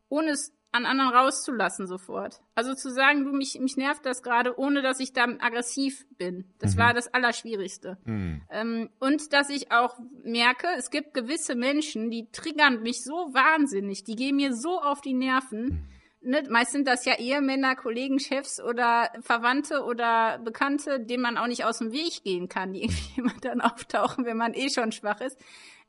[0.10, 2.42] ohne es an anderen rauszulassen sofort.
[2.54, 6.54] Also zu sagen, du, mich, mich nervt das gerade, ohne dass ich dann aggressiv bin.
[6.60, 6.80] Das mhm.
[6.80, 7.98] war das Allerschwierigste.
[8.04, 8.42] Mhm.
[8.50, 14.04] Ähm, und dass ich auch merke, es gibt gewisse Menschen, die triggern mich so wahnsinnig,
[14.04, 15.88] die gehen mir so auf die Nerven.
[16.28, 21.46] Ne, meist sind das ja Ehemänner, Kollegen, Chefs oder Verwandte oder Bekannte, denen man auch
[21.46, 24.92] nicht aus dem Weg gehen kann, die irgendwie immer dann auftauchen, wenn man eh schon
[24.92, 25.40] schwach ist.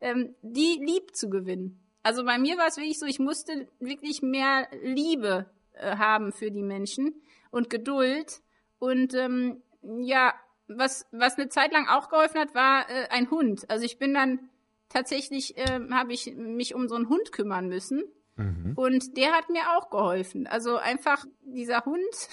[0.00, 1.80] Ähm, die lieb zu gewinnen.
[2.02, 6.50] Also bei mir war es wirklich so, ich musste wirklich mehr Liebe äh, haben für
[6.50, 7.14] die Menschen
[7.50, 8.42] und Geduld.
[8.78, 10.34] Und ähm, ja,
[10.68, 13.70] was, was eine Zeit lang auch geholfen hat, war äh, ein Hund.
[13.70, 14.50] Also ich bin dann
[14.90, 18.02] tatsächlich, äh, habe ich mich um so einen Hund kümmern müssen.
[18.36, 18.74] Mhm.
[18.76, 20.46] Und der hat mir auch geholfen.
[20.46, 22.28] Also einfach dieser Hund,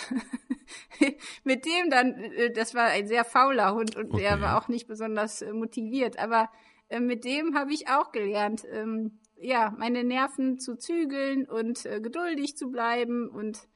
[1.44, 4.24] mit dem dann, äh, das war ein sehr fauler Hund und okay.
[4.24, 6.50] der war auch nicht besonders äh, motiviert, aber
[6.90, 12.00] äh, mit dem habe ich auch gelernt, ähm, ja, meine Nerven zu zügeln und äh,
[12.02, 13.68] geduldig zu bleiben und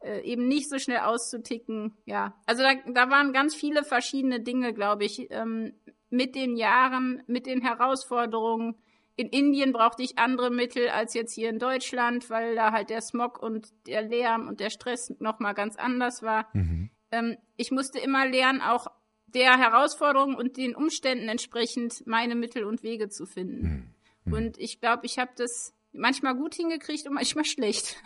[0.00, 1.96] äh, eben nicht so schnell auszuticken.
[2.04, 5.72] Ja, also da, da waren ganz viele verschiedene Dinge, glaube ich, ähm,
[6.10, 8.76] mit den Jahren, mit den Herausforderungen.
[9.16, 13.00] In Indien brauchte ich andere Mittel als jetzt hier in Deutschland, weil da halt der
[13.00, 16.48] Smog und der Lärm und der Stress noch mal ganz anders war.
[16.52, 16.90] Mhm.
[17.10, 18.88] Ähm, ich musste immer lernen, auch
[19.26, 23.62] der Herausforderung und den Umständen entsprechend meine Mittel und Wege zu finden.
[23.66, 23.94] Mhm.
[24.24, 24.32] Mhm.
[24.32, 27.96] Und ich glaube, ich habe das manchmal gut hingekriegt und manchmal schlecht.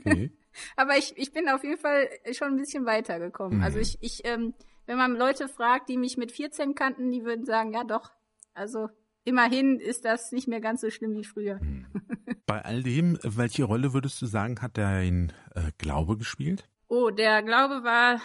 [0.00, 0.30] Okay.
[0.76, 3.58] Aber ich, ich bin auf jeden Fall schon ein bisschen weitergekommen.
[3.58, 3.64] Mhm.
[3.64, 4.54] Also ich, ich ähm,
[4.86, 8.10] wenn man Leute fragt, die mich mit 14 kannten, die würden sagen, ja doch,
[8.54, 8.88] also
[9.24, 11.58] immerhin ist das nicht mehr ganz so schlimm wie früher.
[11.62, 11.86] Mhm.
[12.46, 16.68] Bei all dem, welche Rolle würdest du sagen, hat dein äh, Glaube gespielt?
[16.88, 18.20] Oh, der Glaube war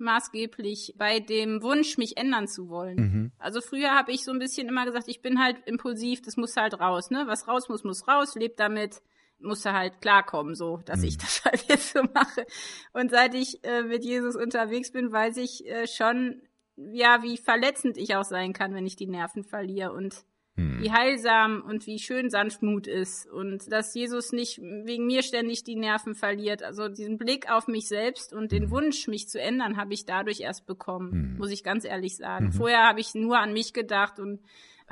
[0.00, 2.96] maßgeblich bei dem Wunsch, mich ändern zu wollen.
[2.96, 3.32] Mhm.
[3.38, 6.56] Also früher habe ich so ein bisschen immer gesagt, ich bin halt impulsiv, das muss
[6.56, 7.24] halt raus, ne?
[7.26, 9.02] Was raus muss, muss raus, lebt damit,
[9.38, 11.04] muss halt klarkommen, so, dass mhm.
[11.04, 12.46] ich das halt jetzt so mache.
[12.92, 16.42] Und seit ich äh, mit Jesus unterwegs bin, weiß ich äh, schon,
[16.76, 20.24] ja, wie verletzend ich auch sein kann, wenn ich die Nerven verliere und
[20.60, 20.82] hm.
[20.82, 25.76] wie heilsam und wie schön Sanftmut ist und dass Jesus nicht wegen mir ständig die
[25.76, 26.62] Nerven verliert.
[26.62, 28.70] Also diesen Blick auf mich selbst und den hm.
[28.70, 31.36] Wunsch, mich zu ändern, habe ich dadurch erst bekommen, hm.
[31.38, 32.46] muss ich ganz ehrlich sagen.
[32.46, 32.52] Mhm.
[32.52, 34.40] Vorher habe ich nur an mich gedacht und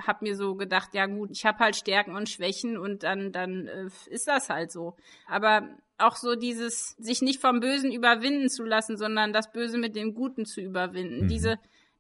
[0.07, 3.67] habe mir so gedacht, ja gut, ich habe halt Stärken und Schwächen und dann dann
[3.67, 4.95] äh, ist das halt so.
[5.27, 9.97] Aber auch so dieses sich nicht vom Bösen überwinden zu lassen, sondern das Böse mit
[9.97, 11.25] dem Guten zu überwinden.
[11.25, 11.29] Mhm.
[11.29, 11.59] Diese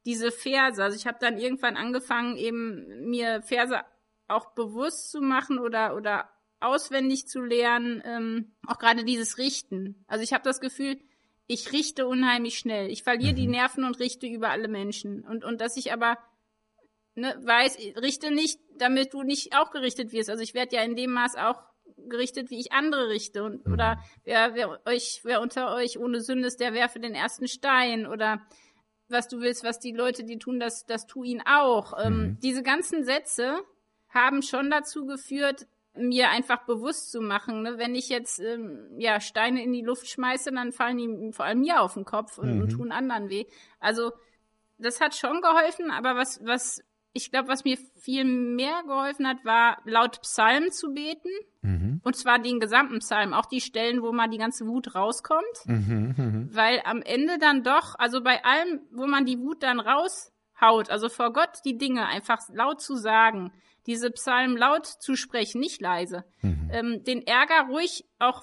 [0.08, 0.82] diese Verse.
[0.82, 3.78] Also ich habe dann irgendwann angefangen, eben mir Verse
[4.26, 8.02] auch bewusst zu machen oder oder auswendig zu lernen.
[8.06, 10.02] Ähm, auch gerade dieses Richten.
[10.06, 10.98] Also ich habe das Gefühl,
[11.46, 12.90] ich richte unheimlich schnell.
[12.90, 13.36] Ich verliere mhm.
[13.36, 15.24] die Nerven und richte über alle Menschen.
[15.24, 16.16] Und und dass ich aber
[17.14, 20.30] ne, weiß, richte nicht, damit du nicht auch gerichtet wirst.
[20.30, 21.62] Also ich werde ja in dem Maß auch
[22.08, 23.44] gerichtet, wie ich andere richte.
[23.44, 23.74] Und, mhm.
[23.74, 28.06] Oder wer, wer euch, wer unter euch ohne Sünde ist, der werfe den ersten Stein.
[28.06, 28.40] Oder
[29.08, 31.94] was du willst, was die Leute, die tun, das, das tu ihn auch.
[32.02, 32.24] Ähm, mhm.
[32.24, 33.60] Ähm, diese ganzen Sätze
[34.08, 37.78] haben schon dazu geführt, mir einfach bewusst zu machen, ne?
[37.78, 41.60] wenn ich jetzt ähm, ja Steine in die Luft schmeiße, dann fallen die vor allem
[41.60, 42.62] mir auf den Kopf und, mhm.
[42.62, 43.46] und tun anderen weh.
[43.80, 44.12] Also
[44.78, 49.44] das hat schon geholfen, aber was was ich glaube, was mir viel mehr geholfen hat,
[49.44, 51.30] war laut Psalm zu beten.
[51.62, 52.00] Mhm.
[52.04, 55.64] Und zwar den gesamten Psalm, auch die Stellen, wo mal die ganze Wut rauskommt.
[55.64, 56.56] Mhm, mh.
[56.56, 61.08] Weil am Ende dann doch, also bei allem, wo man die Wut dann raushaut, also
[61.08, 63.52] vor Gott die Dinge einfach laut zu sagen,
[63.86, 66.70] diese Psalmen laut zu sprechen, nicht leise, mhm.
[66.72, 68.42] ähm, den Ärger ruhig auch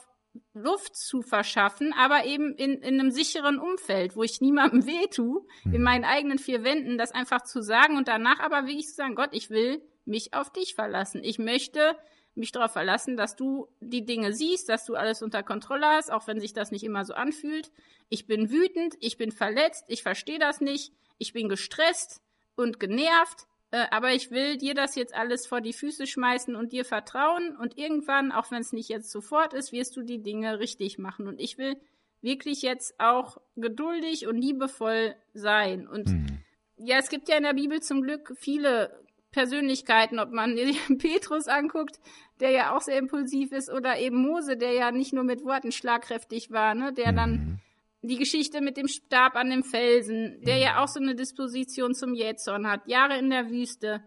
[0.56, 5.46] Luft zu verschaffen, aber eben in, in einem sicheren Umfeld, wo ich niemandem weh tue,
[5.66, 5.74] mhm.
[5.76, 9.16] in meinen eigenen vier Wänden, das einfach zu sagen und danach aber wirklich zu sagen,
[9.16, 11.24] Gott, ich will mich auf dich verlassen.
[11.24, 11.96] Ich möchte
[12.36, 16.28] mich darauf verlassen, dass du die Dinge siehst, dass du alles unter Kontrolle hast, auch
[16.28, 17.72] wenn sich das nicht immer so anfühlt.
[18.10, 22.22] Ich bin wütend, ich bin verletzt, ich verstehe das nicht, ich bin gestresst
[22.56, 26.72] und genervt, äh, aber ich will dir das jetzt alles vor die Füße schmeißen und
[26.72, 30.60] dir vertrauen und irgendwann, auch wenn es nicht jetzt sofort ist, wirst du die Dinge
[30.60, 31.28] richtig machen.
[31.28, 31.76] Und ich will
[32.22, 35.90] wirklich jetzt auch geduldig und liebevoll sein.
[35.90, 36.40] Und mhm.
[36.78, 38.98] ja, es gibt ja in der Bibel zum Glück viele
[39.34, 40.56] Persönlichkeiten, ob man
[40.98, 42.00] Petrus anguckt,
[42.40, 45.74] der ja auch sehr impulsiv ist, oder eben Mose, der ja nicht nur mit Worten
[45.74, 47.16] schlagkräftig war, ne, der mhm.
[47.18, 47.62] dann
[48.08, 52.14] die Geschichte mit dem Stab an dem Felsen, der ja auch so eine Disposition zum
[52.14, 54.04] Jähzorn hat, Jahre in der Wüste.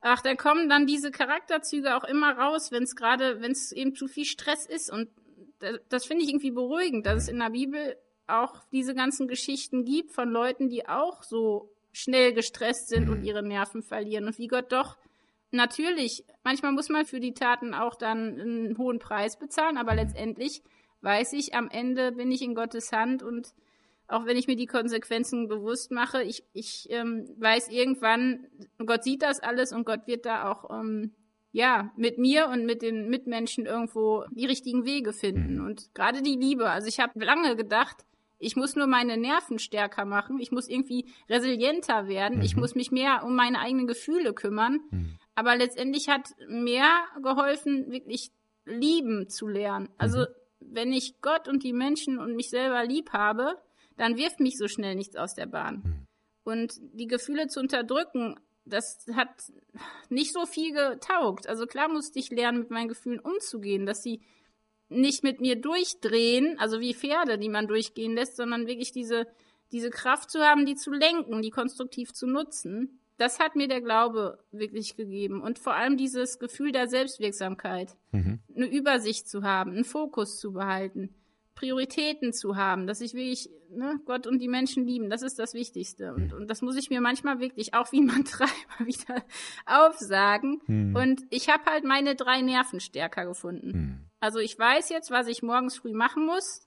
[0.00, 3.94] Ach, da kommen dann diese Charakterzüge auch immer raus, wenn es gerade, wenn es eben
[3.94, 4.90] zu viel Stress ist.
[4.90, 5.08] Und
[5.60, 9.84] das, das finde ich irgendwie beruhigend, dass es in der Bibel auch diese ganzen Geschichten
[9.84, 14.26] gibt von Leuten, die auch so schnell gestresst sind und ihre Nerven verlieren.
[14.26, 14.96] Und wie Gott doch
[15.50, 20.62] natürlich, manchmal muss man für die Taten auch dann einen hohen Preis bezahlen, aber letztendlich
[21.04, 23.54] weiß ich, am Ende bin ich in Gottes Hand und
[24.08, 28.46] auch wenn ich mir die Konsequenzen bewusst mache, ich, ich ähm, weiß irgendwann,
[28.84, 31.12] Gott sieht das alles und Gott wird da auch ähm,
[31.52, 35.58] ja mit mir und mit den Mitmenschen irgendwo die richtigen Wege finden.
[35.58, 35.66] Mhm.
[35.66, 38.04] Und gerade die Liebe, also ich habe lange gedacht,
[38.38, 42.44] ich muss nur meine Nerven stärker machen, ich muss irgendwie resilienter werden, mhm.
[42.44, 44.80] ich muss mich mehr um meine eigenen Gefühle kümmern.
[44.90, 45.18] Mhm.
[45.34, 46.90] Aber letztendlich hat mehr
[47.22, 48.32] geholfen, wirklich
[48.66, 49.88] lieben zu lernen.
[49.96, 50.26] Also mhm
[50.70, 53.56] wenn ich Gott und die Menschen und mich selber lieb habe,
[53.96, 55.82] dann wirft mich so schnell nichts aus der Bahn.
[55.82, 56.06] Hm.
[56.44, 59.28] Und die Gefühle zu unterdrücken, das hat
[60.08, 61.48] nicht so viel getaugt.
[61.48, 64.20] Also klar musste ich lernen, mit meinen Gefühlen umzugehen, dass sie
[64.88, 69.26] nicht mit mir durchdrehen, also wie Pferde, die man durchgehen lässt, sondern wirklich diese,
[69.72, 73.80] diese Kraft zu haben, die zu lenken, die konstruktiv zu nutzen das hat mir der
[73.80, 75.40] Glaube wirklich gegeben.
[75.40, 77.96] Und vor allem dieses Gefühl der Selbstwirksamkeit.
[78.12, 78.40] Mhm.
[78.54, 81.14] Eine Übersicht zu haben, einen Fokus zu behalten,
[81.54, 85.10] Prioritäten zu haben, dass ich wirklich ne, Gott und die Menschen lieben.
[85.10, 86.12] Das ist das Wichtigste.
[86.12, 86.38] Und, mhm.
[86.38, 88.50] und das muss ich mir manchmal wirklich auch wie man Treiber
[88.80, 89.24] wieder
[89.66, 90.60] aufsagen.
[90.66, 90.96] Mhm.
[90.96, 93.70] Und ich habe halt meine drei Nerven stärker gefunden.
[93.72, 94.10] Mhm.
[94.18, 96.66] Also ich weiß jetzt, was ich morgens früh machen muss.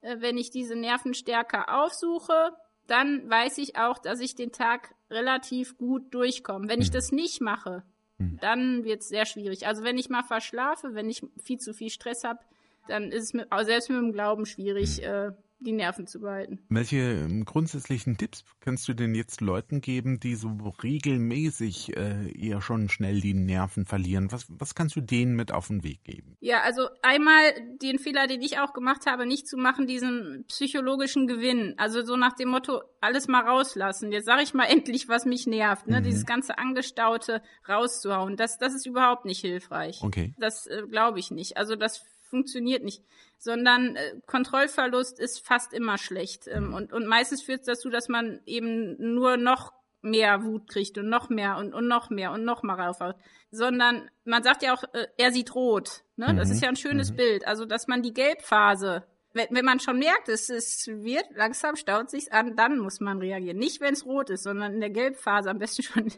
[0.00, 2.52] Äh, wenn ich diese Nerven stärker aufsuche,
[2.86, 6.68] dann weiß ich auch, dass ich den Tag relativ gut durchkomme.
[6.68, 6.94] Wenn ich mhm.
[6.94, 7.82] das nicht mache,
[8.18, 8.38] mhm.
[8.40, 9.66] dann wird es sehr schwierig.
[9.66, 12.40] Also wenn ich mal verschlafe, wenn ich viel zu viel Stress habe,
[12.88, 15.04] dann ist es mit, selbst mit dem Glauben schwierig, mhm.
[15.04, 15.32] äh,
[15.64, 16.60] die Nerven zu behalten.
[16.68, 20.50] Welche ähm, grundsätzlichen Tipps kannst du denn jetzt Leuten geben, die so
[20.82, 24.30] regelmäßig äh, eher schon schnell die Nerven verlieren?
[24.30, 26.36] Was, was kannst du denen mit auf den Weg geben?
[26.40, 27.42] Ja, also einmal
[27.82, 31.74] den Fehler, den ich auch gemacht habe, nicht zu machen, diesen psychologischen Gewinn.
[31.78, 34.12] Also so nach dem Motto, alles mal rauslassen.
[34.12, 35.86] Jetzt sage ich mal endlich, was mich nervt.
[35.86, 36.00] Ne?
[36.00, 36.04] Mhm.
[36.04, 38.36] Dieses ganze Angestaute rauszuhauen.
[38.36, 40.00] Das, das ist überhaupt nicht hilfreich.
[40.02, 40.34] Okay.
[40.38, 41.56] Das äh, glaube ich nicht.
[41.56, 43.02] Also das funktioniert nicht,
[43.38, 46.48] sondern äh, Kontrollverlust ist fast immer schlecht.
[46.48, 46.74] Ähm, mhm.
[46.74, 51.08] und, und meistens führt es dazu, dass man eben nur noch mehr Wut kriegt und
[51.08, 53.16] noch mehr und, und noch mehr und noch mal raufhaut.
[53.50, 56.02] Sondern man sagt ja auch, äh, er sieht rot.
[56.16, 56.32] Ne?
[56.32, 56.36] Mhm.
[56.36, 57.16] Das ist ja ein schönes mhm.
[57.16, 57.46] Bild.
[57.46, 62.08] Also, dass man die Gelbphase wenn, wenn man schon merkt, es, es wird langsam, staut
[62.08, 63.58] sich an, dann muss man reagieren.
[63.58, 66.12] Nicht, wenn es rot ist, sondern in der Gelbphase, am besten schon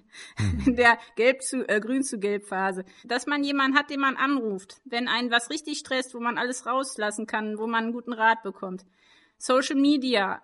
[0.66, 2.84] in der Gelb zu, äh, Grün zu Gelbphase.
[3.04, 6.66] Dass man jemanden hat, den man anruft, wenn einen was richtig stresst, wo man alles
[6.66, 8.84] rauslassen kann, wo man einen guten Rat bekommt.
[9.38, 10.42] Social Media.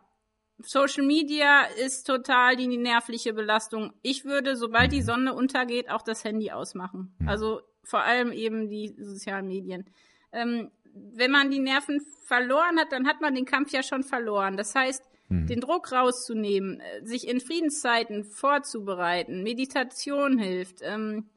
[0.58, 3.92] Social Media ist total die nervliche Belastung.
[4.02, 5.02] Ich würde, sobald die.
[5.02, 7.14] Sonne untergeht, auch das Handy ausmachen.
[7.18, 7.28] Mhm.
[7.28, 9.90] Also vor allem eben die sozialen Medien.
[10.32, 14.56] Ähm, wenn man die Nerven verloren hat, dann hat man den Kampf ja schon verloren.
[14.56, 15.46] Das heißt, hm.
[15.46, 21.28] den Druck rauszunehmen, äh, sich in Friedenszeiten vorzubereiten, Meditation hilft, ähm,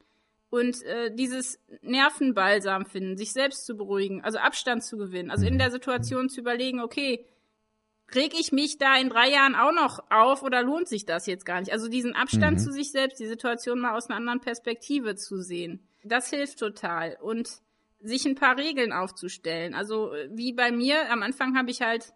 [0.48, 5.58] Und äh, dieses Nervenbalsam finden, sich selbst zu beruhigen, also Abstand zu gewinnen, also in
[5.58, 7.26] der Situation zu überlegen, okay,
[8.14, 11.44] reg ich mich da in drei Jahren auch noch auf oder lohnt sich das jetzt
[11.44, 11.72] gar nicht?
[11.72, 12.62] Also diesen Abstand mhm.
[12.62, 17.18] zu sich selbst, die Situation mal aus einer anderen Perspektive zu sehen, das hilft total.
[17.20, 17.60] Und
[18.00, 19.74] sich ein paar Regeln aufzustellen.
[19.74, 22.12] Also wie bei mir, am Anfang habe ich halt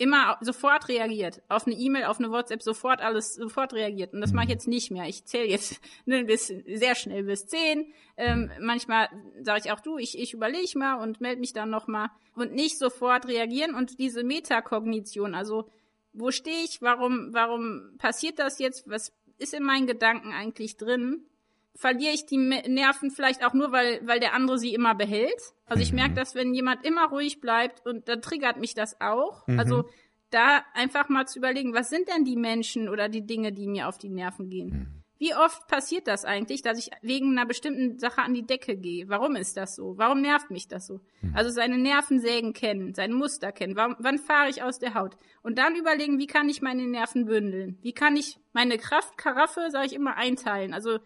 [0.00, 1.42] immer sofort reagiert.
[1.48, 4.14] Auf eine E-Mail, auf eine WhatsApp, sofort alles, sofort reagiert.
[4.14, 5.06] Und das mache ich jetzt nicht mehr.
[5.06, 7.92] Ich zähle jetzt ne, bis, sehr schnell bis zehn.
[8.16, 9.10] Ähm, manchmal
[9.42, 12.08] sage ich auch du, ich, ich überlege mal und melde mich dann nochmal.
[12.34, 13.74] Und nicht sofort reagieren.
[13.74, 15.68] Und diese Metakognition, also
[16.14, 21.26] wo stehe ich, warum, warum passiert das jetzt, was ist in meinen Gedanken eigentlich drin?
[21.74, 25.40] Verliere ich die Nerven vielleicht auch nur, weil, weil der andere sie immer behält.
[25.66, 26.16] Also ich merke, mhm.
[26.16, 29.46] dass wenn jemand immer ruhig bleibt und dann triggert mich das auch.
[29.46, 29.58] Mhm.
[29.58, 29.84] Also
[30.30, 33.88] da einfach mal zu überlegen, was sind denn die Menschen oder die Dinge, die mir
[33.88, 34.68] auf die Nerven gehen?
[34.68, 35.00] Mhm.
[35.20, 39.10] Wie oft passiert das eigentlich, dass ich wegen einer bestimmten Sache an die Decke gehe?
[39.10, 39.98] Warum ist das so?
[39.98, 41.00] Warum nervt mich das so?
[41.20, 41.34] Mhm.
[41.34, 43.76] Also seine Nervensägen kennen, sein Muster kennen.
[43.76, 45.18] Warum, wann fahre ich aus der Haut?
[45.42, 47.78] Und dann überlegen, wie kann ich meine Nerven bündeln?
[47.82, 50.72] Wie kann ich meine Kraftkaraffe, sage ich immer, einteilen?
[50.72, 51.00] Also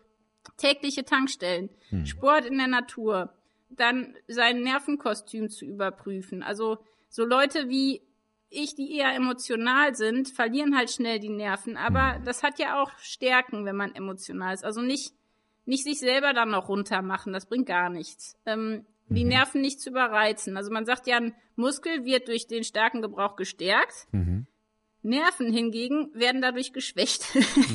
[0.56, 2.06] tägliche Tankstellen, hm.
[2.06, 3.32] Sport in der Natur,
[3.70, 6.42] dann sein Nervenkostüm zu überprüfen.
[6.42, 6.78] Also
[7.08, 8.02] so Leute wie
[8.50, 11.76] ich, die eher emotional sind, verlieren halt schnell die Nerven.
[11.76, 12.24] Aber hm.
[12.24, 14.64] das hat ja auch Stärken, wenn man emotional ist.
[14.64, 15.14] Also nicht,
[15.64, 18.36] nicht sich selber dann noch runtermachen, das bringt gar nichts.
[18.46, 19.30] Ähm, die mhm.
[19.30, 20.56] Nerven nicht zu überreizen.
[20.56, 24.06] Also man sagt ja, ein Muskel wird durch den starken Gebrauch gestärkt.
[24.12, 24.46] Mhm.
[25.04, 27.26] Nerven hingegen werden dadurch geschwächt.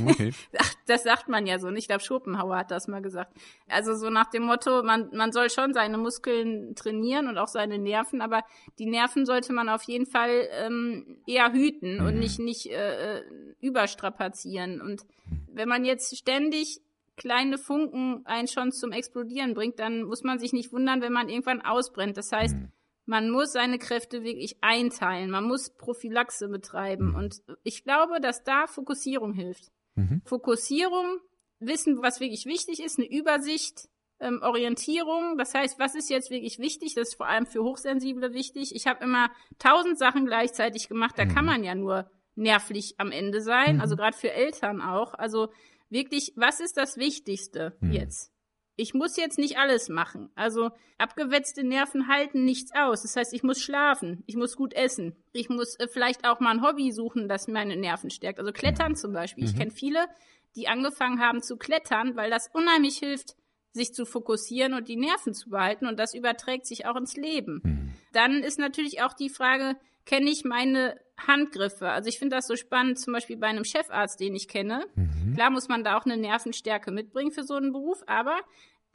[0.08, 0.34] Okay.
[0.88, 1.70] das sagt man ja so.
[1.70, 3.38] Ich glaube, Schopenhauer hat das mal gesagt.
[3.68, 7.78] Also so nach dem Motto, man, man soll schon seine Muskeln trainieren und auch seine
[7.78, 8.44] Nerven, aber
[8.80, 12.06] die Nerven sollte man auf jeden Fall ähm, eher hüten mhm.
[12.08, 13.24] und nicht, nicht äh, äh,
[13.62, 14.82] überstrapazieren.
[14.82, 15.04] Und
[15.48, 16.82] wenn man jetzt ständig
[17.16, 21.30] kleine Funken einen schon zum Explodieren bringt, dann muss man sich nicht wundern, wenn man
[21.30, 22.18] irgendwann ausbrennt.
[22.18, 22.72] Das heißt, mhm
[23.10, 25.32] man muss seine Kräfte wirklich einteilen.
[25.32, 27.10] Man muss Prophylaxe betreiben.
[27.10, 27.16] Mhm.
[27.16, 29.72] Und ich glaube, dass da Fokussierung hilft.
[29.96, 30.22] Mhm.
[30.26, 31.18] Fokussierung,
[31.60, 33.90] wissen, was wirklich wichtig ist, eine Übersicht,
[34.20, 35.40] ähm, Orientierung.
[35.40, 36.94] Das heißt, was ist jetzt wirklich wichtig?
[36.94, 38.76] Das ist vor allem für Hochsensible wichtig.
[38.76, 41.18] Ich habe immer tausend Sachen gleichzeitig gemacht.
[41.18, 41.34] Da mhm.
[41.34, 43.78] kann man ja nur nervlich am Ende sein.
[43.78, 43.82] Mhm.
[43.82, 45.16] Also gerade für Eltern auch.
[45.16, 45.50] Also
[45.90, 47.92] wirklich, was ist das Wichtigste mhm.
[47.92, 48.32] jetzt?
[48.80, 50.30] Ich muss jetzt nicht alles machen.
[50.36, 53.02] Also abgewetzte Nerven halten nichts aus.
[53.02, 56.52] Das heißt, ich muss schlafen, ich muss gut essen, ich muss äh, vielleicht auch mal
[56.52, 58.40] ein Hobby suchen, das meine Nerven stärkt.
[58.40, 59.44] Also Klettern zum Beispiel.
[59.44, 59.50] Mhm.
[59.50, 60.08] Ich kenne viele,
[60.56, 63.36] die angefangen haben zu klettern, weil das unheimlich hilft,
[63.74, 67.62] sich zu fokussieren und die Nerven zu behalten und das überträgt sich auch ins Leben.
[67.64, 67.94] Mhm.
[68.14, 69.76] Dann ist natürlich auch die Frage,
[70.06, 71.90] kenne ich meine Handgriffe?
[71.90, 74.86] Also ich finde das so spannend, zum Beispiel bei einem Chefarzt, den ich kenne.
[74.96, 75.34] Mhm.
[75.36, 78.40] Klar muss man da auch eine Nervenstärke mitbringen für so einen Beruf, aber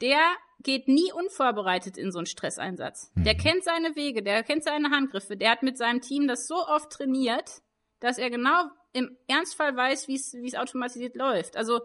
[0.01, 0.19] der
[0.61, 3.11] geht nie unvorbereitet in so einen Stresseinsatz.
[3.15, 3.23] Mhm.
[3.23, 6.55] Der kennt seine Wege, der kennt seine Handgriffe, der hat mit seinem Team das so
[6.55, 7.61] oft trainiert,
[7.99, 11.57] dass er genau im Ernstfall weiß, wie es automatisiert läuft.
[11.57, 11.81] Also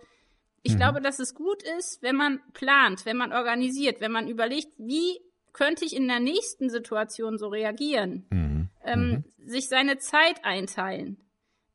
[0.62, 0.78] ich mhm.
[0.78, 5.20] glaube, dass es gut ist, wenn man plant, wenn man organisiert, wenn man überlegt, wie
[5.52, 8.49] könnte ich in der nächsten Situation so reagieren, mhm.
[8.82, 9.48] Ähm, mhm.
[9.48, 11.18] sich seine Zeit einteilen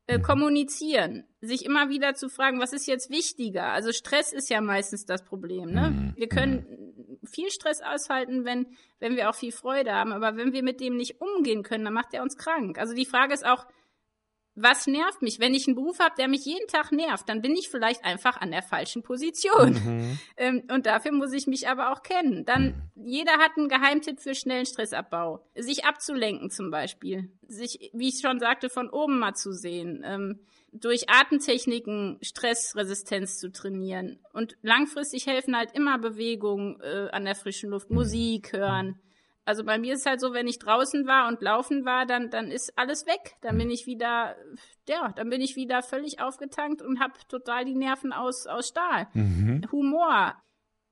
[0.06, 0.22] äh, mhm.
[0.22, 3.72] kommunizieren, sich immer wieder zu fragen, was ist jetzt wichtiger?
[3.72, 5.70] Also Stress ist ja meistens das Problem.
[5.70, 5.90] Ne?
[5.90, 6.12] Mhm.
[6.16, 6.66] Wir können
[7.20, 7.26] mhm.
[7.26, 8.66] viel Stress aushalten, wenn,
[8.98, 11.94] wenn wir auch viel Freude haben, aber wenn wir mit dem nicht umgehen können, dann
[11.94, 12.78] macht er uns krank.
[12.78, 13.66] Also die Frage ist auch,
[14.56, 15.38] was nervt mich?
[15.38, 18.40] Wenn ich einen Beruf habe, der mich jeden Tag nervt, dann bin ich vielleicht einfach
[18.40, 19.74] an der falschen Position.
[19.74, 20.18] Mhm.
[20.38, 22.44] Ähm, und dafür muss ich mich aber auch kennen.
[22.44, 23.06] Dann, mhm.
[23.06, 25.46] jeder hat einen Geheimtipp für schnellen Stressabbau.
[25.54, 27.30] Sich abzulenken zum Beispiel.
[27.48, 30.02] Sich, wie ich schon sagte, von oben mal zu sehen.
[30.04, 30.40] Ähm,
[30.72, 34.18] durch Atemtechniken Stressresistenz zu trainieren.
[34.32, 37.96] Und langfristig helfen halt immer Bewegungen äh, an der frischen Luft, mhm.
[37.96, 39.00] Musik hören
[39.46, 42.50] also bei mir ist halt so, wenn ich draußen war und laufen war, dann, dann
[42.50, 43.36] ist alles weg.
[43.42, 44.36] Dann bin ich wieder,
[44.88, 49.06] ja, dann bin ich wieder völlig aufgetankt und habe total die Nerven aus, aus Stahl.
[49.14, 49.62] Mhm.
[49.70, 50.34] Humor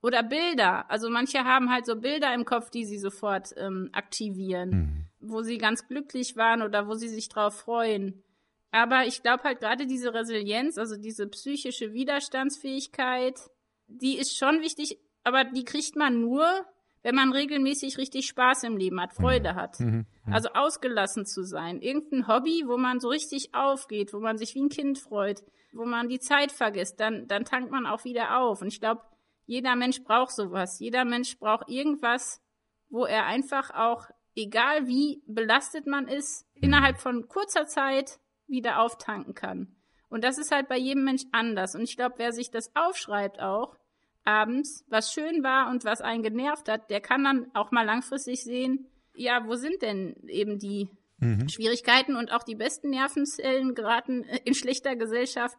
[0.03, 0.89] oder Bilder.
[0.89, 5.07] Also manche haben halt so Bilder im Kopf, die sie sofort ähm, aktivieren, mhm.
[5.19, 8.23] wo sie ganz glücklich waren oder wo sie sich drauf freuen.
[8.71, 13.41] Aber ich glaube halt gerade diese Resilienz, also diese psychische Widerstandsfähigkeit,
[13.89, 16.65] die ist schon wichtig, aber die kriegt man nur,
[17.05, 19.57] wenn man regelmäßig richtig Spaß im Leben hat, Freude mhm.
[19.57, 19.79] hat.
[19.79, 20.07] Mhm.
[20.25, 20.33] mhm.
[20.33, 21.81] Also ausgelassen zu sein.
[21.81, 25.43] Irgendein Hobby, wo man so richtig aufgeht, wo man sich wie ein Kind freut,
[25.75, 28.63] wo man die Zeit vergisst, dann, dann tankt man auch wieder auf.
[28.63, 29.03] Und ich glaube,
[29.45, 30.81] jeder Mensch braucht sowas.
[30.81, 32.41] Jeder Mensch braucht irgendwas,
[32.89, 39.35] wo er einfach auch, egal wie belastet man ist, innerhalb von kurzer Zeit wieder auftanken
[39.35, 39.77] kann.
[40.09, 41.75] Und das ist halt bei jedem Mensch anders.
[41.75, 43.77] Und ich glaube, wer sich das aufschreibt auch,
[44.25, 48.43] abends, was schön war und was einen genervt hat, der kann dann auch mal langfristig
[48.43, 51.49] sehen, ja, wo sind denn eben die mhm.
[51.49, 55.57] Schwierigkeiten und auch die besten Nervenzellen geraten in schlechter Gesellschaft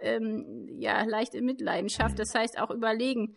[0.00, 2.18] ähm, ja leicht in Mitleidenschaft.
[2.18, 3.36] Das heißt auch überlegen,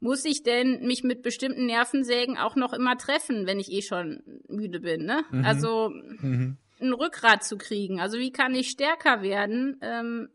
[0.00, 4.22] muss ich denn mich mit bestimmten Nervensägen auch noch immer treffen, wenn ich eh schon
[4.48, 5.04] müde bin?
[5.04, 5.24] Ne?
[5.30, 5.44] Mhm.
[5.44, 6.56] Also mhm.
[6.80, 8.00] ein Rückgrat zu kriegen.
[8.00, 9.78] Also wie kann ich stärker werden?
[9.82, 10.28] Ähm,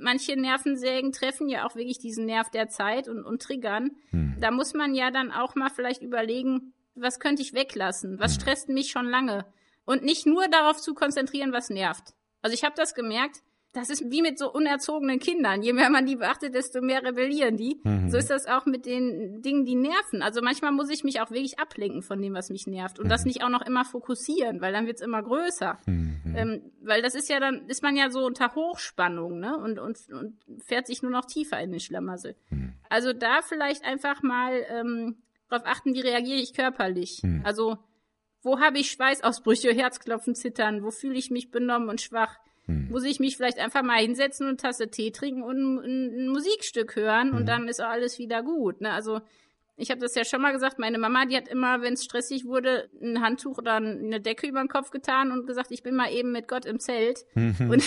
[0.00, 3.92] manche Nervensägen treffen ja auch wirklich diesen Nerv der Zeit und, und triggern.
[4.10, 4.36] Mhm.
[4.40, 8.18] Da muss man ja dann auch mal vielleicht überlegen, was könnte ich weglassen?
[8.18, 8.40] Was mhm.
[8.40, 9.44] stresst mich schon lange?
[9.84, 12.14] Und nicht nur darauf zu konzentrieren, was nervt.
[12.42, 13.42] Also ich habe das gemerkt,
[13.72, 15.62] das ist wie mit so unerzogenen Kindern.
[15.62, 17.80] Je mehr man die beachtet, desto mehr rebellieren die.
[17.84, 18.10] Mhm.
[18.10, 20.22] So ist das auch mit den Dingen, die nerven.
[20.22, 22.98] Also manchmal muss ich mich auch wirklich ablenken von dem, was mich nervt.
[22.98, 23.10] Und mhm.
[23.10, 25.78] das nicht auch noch immer fokussieren, weil dann wird's immer größer.
[25.86, 26.34] Mhm.
[26.34, 29.56] Ähm, weil das ist ja dann, ist man ja so unter Hochspannung, ne?
[29.58, 32.36] Und, und, und fährt sich nur noch tiefer in den Schlamassel.
[32.48, 32.74] Mhm.
[32.88, 35.18] Also da vielleicht einfach mal ähm,
[35.50, 37.20] darauf achten, wie reagiere ich körperlich.
[37.22, 37.42] Mhm.
[37.44, 37.76] Also
[38.42, 42.38] wo habe ich Schweißausbrüche, Herzklopfen, Zittern, wo fühle ich mich benommen und schwach
[42.68, 42.88] hm.
[42.90, 46.96] Muss ich mich vielleicht einfach mal hinsetzen und Tasse Tee trinken und ein, ein Musikstück
[46.96, 47.36] hören hm.
[47.38, 48.80] und dann ist alles wieder gut.
[48.80, 48.92] Ne?
[48.92, 49.20] Also
[49.80, 52.44] ich habe das ja schon mal gesagt, meine Mama, die hat immer, wenn es stressig
[52.44, 56.12] wurde, ein Handtuch oder eine Decke über den Kopf getan und gesagt, ich bin mal
[56.12, 57.24] eben mit Gott im Zelt.
[57.34, 57.70] Mhm.
[57.70, 57.84] Und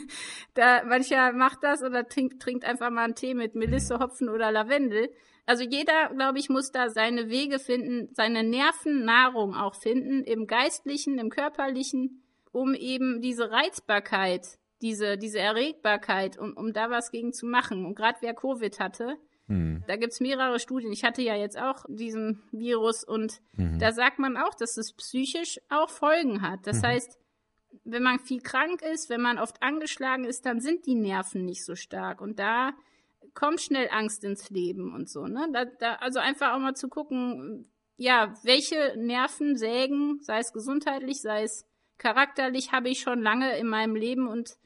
[0.54, 4.50] da mancher macht das oder trinkt, trinkt einfach mal einen Tee mit Melisse, Hopfen oder
[4.50, 5.10] Lavendel.
[5.44, 11.18] Also jeder, glaube ich, muss da seine Wege finden, seine Nervennahrung auch finden, im geistlichen,
[11.18, 12.22] im körperlichen
[12.56, 17.84] um eben diese Reizbarkeit, diese, diese Erregbarkeit, um, um da was gegen zu machen.
[17.84, 19.84] Und gerade wer Covid hatte, hm.
[19.86, 20.90] da gibt's mehrere Studien.
[20.90, 23.78] Ich hatte ja jetzt auch diesen Virus und mhm.
[23.78, 26.66] da sagt man auch, dass es psychisch auch Folgen hat.
[26.66, 26.86] Das mhm.
[26.86, 27.18] heißt,
[27.84, 31.62] wenn man viel krank ist, wenn man oft angeschlagen ist, dann sind die Nerven nicht
[31.62, 32.22] so stark.
[32.22, 32.72] Und da
[33.34, 35.26] kommt schnell Angst ins Leben und so.
[35.26, 35.46] Ne?
[35.52, 41.20] Da, da, also einfach auch mal zu gucken, ja, welche Nerven sägen, sei es gesundheitlich,
[41.20, 41.66] sei es
[41.98, 44.56] charakterlich habe ich schon lange in meinem Leben und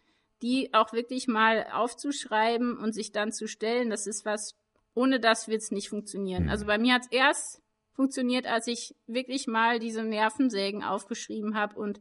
[0.42, 4.56] die auch wirklich mal aufzuschreiben und sich dann zu stellen, das ist was,
[4.94, 6.48] ohne das wird es nicht funktionieren.
[6.48, 7.62] Also bei mir hat es erst
[7.92, 12.00] funktioniert, als ich wirklich mal diese Nervensägen aufgeschrieben habe und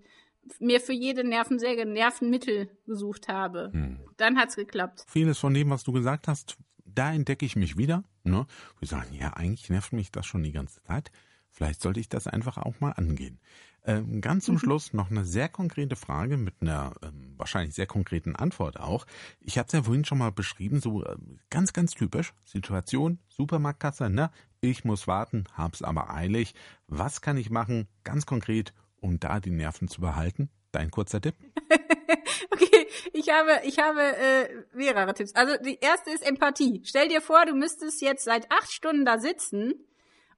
[0.59, 3.69] mir für jede Nervensäge Nervenmittel gesucht habe.
[3.73, 3.99] Hm.
[4.17, 5.03] Dann hat's geklappt.
[5.07, 8.03] Vieles von dem, was du gesagt hast, da entdecke ich mich wieder.
[8.23, 8.47] Ne?
[8.79, 11.11] Wir sagen, ja, eigentlich nervt mich das schon die ganze Zeit.
[11.51, 13.39] Vielleicht sollte ich das einfach auch mal angehen.
[13.85, 14.59] Ähm, ganz zum mhm.
[14.59, 19.05] Schluss noch eine sehr konkrete Frage mit einer ähm, wahrscheinlich sehr konkreten Antwort auch.
[19.39, 21.15] Ich hatte es ja vorhin schon mal beschrieben, so äh,
[21.49, 22.33] ganz, ganz typisch.
[22.43, 24.31] Situation, Supermarktkasse, ne?
[24.61, 26.53] Ich muss warten, hab's aber eilig.
[26.87, 30.49] Was kann ich machen, ganz konkret, um da die Nerven zu behalten?
[30.71, 31.35] Dein kurzer Tipp?
[32.51, 35.33] okay, ich habe, ich habe äh, mehrere Tipps.
[35.35, 36.81] Also die erste ist Empathie.
[36.83, 39.73] Stell dir vor, du müsstest jetzt seit acht Stunden da sitzen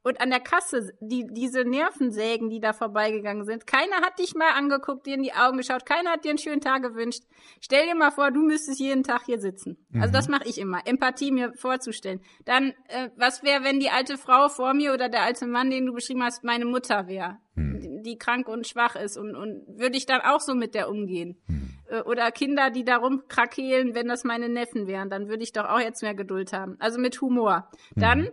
[0.04, 4.52] und an der Kasse, die, diese Nervensägen, die da vorbeigegangen sind, keiner hat dich mal
[4.54, 7.24] angeguckt, dir in die Augen geschaut, keiner hat dir einen schönen Tag gewünscht.
[7.60, 9.78] Stell dir mal vor, du müsstest jeden Tag hier sitzen.
[9.90, 10.02] Mhm.
[10.02, 12.22] Also das mache ich immer, Empathie mir vorzustellen.
[12.46, 15.86] Dann, äh, was wäre, wenn die alte Frau vor mir oder der alte Mann, den
[15.86, 17.80] du beschrieben hast, meine Mutter wäre, mhm.
[17.80, 20.90] die, die, krank und schwach ist und, und würde ich dann auch so mit der
[20.90, 21.40] umgehen?
[21.48, 21.70] Mhm.
[21.88, 25.66] Äh, oder Kinder, die da rumkrakehlen, wenn das meine Neffen wären, dann würde ich doch
[25.66, 26.76] auch jetzt mehr Geduld haben.
[26.80, 27.70] Also mit Humor.
[27.96, 28.32] Dann mhm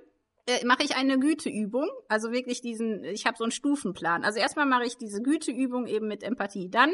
[0.49, 4.25] äh, mache ich eine Güteübung, also wirklich diesen, ich habe so einen Stufenplan.
[4.25, 6.71] Also erstmal mache ich diese Güteübung eben mit Empathie.
[6.71, 6.91] Dann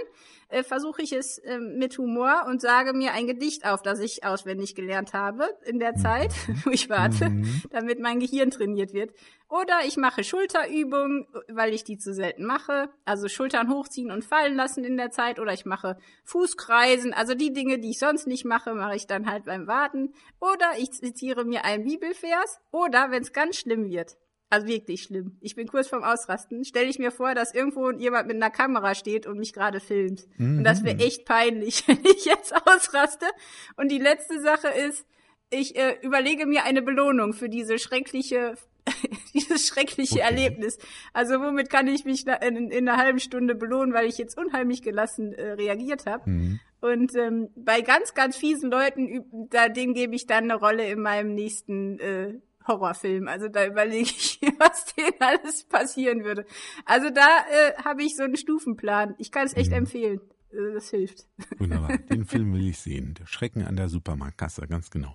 [0.48, 4.24] äh, versuche ich es äh, mit Humor und sage mir ein Gedicht auf, das ich
[4.24, 6.60] auswendig gelernt habe in der Zeit, mhm.
[6.64, 7.62] wo ich warte, mhm.
[7.70, 9.14] damit mein Gehirn trainiert wird.
[9.54, 12.88] Oder ich mache Schulterübungen, weil ich die zu selten mache.
[13.04, 15.38] Also Schultern hochziehen und fallen lassen in der Zeit.
[15.38, 17.14] Oder ich mache Fußkreisen.
[17.14, 20.12] Also die Dinge, die ich sonst nicht mache, mache ich dann halt beim Warten.
[20.40, 22.60] Oder ich zitiere mir einen Bibelvers.
[22.72, 24.16] Oder wenn es ganz schlimm wird,
[24.50, 25.38] also wirklich schlimm.
[25.40, 26.64] Ich bin kurz vorm Ausrasten.
[26.64, 30.26] Stelle ich mir vor, dass irgendwo jemand mit einer Kamera steht und mich gerade filmt.
[30.36, 30.58] Mhm.
[30.58, 33.26] Und das wäre echt peinlich, wenn ich jetzt ausraste.
[33.76, 35.06] Und die letzte Sache ist,
[35.50, 38.56] ich äh, überlege mir eine Belohnung für diese schreckliche,
[39.34, 40.24] dieses schreckliche okay.
[40.24, 40.78] Erlebnis.
[41.12, 44.82] Also womit kann ich mich in, in, einer halben Stunde belohnen, weil ich jetzt unheimlich
[44.82, 46.28] gelassen äh, reagiert habe.
[46.28, 46.60] Mhm.
[46.80, 51.00] Und ähm, bei ganz, ganz fiesen Leuten, da dem gebe ich dann eine Rolle in
[51.00, 52.34] meinem nächsten äh,
[52.66, 53.28] Horrorfilm.
[53.28, 56.44] Also da überlege ich, was denen alles passieren würde.
[56.84, 59.14] Also da äh, habe ich so einen Stufenplan.
[59.18, 59.78] Ich kann es echt mhm.
[59.78, 60.20] empfehlen.
[60.52, 61.26] Äh, das hilft.
[61.58, 61.98] Wunderbar.
[61.98, 63.14] Den Film will ich sehen.
[63.18, 65.14] Der Schrecken an der Supermarktkasse, ganz genau.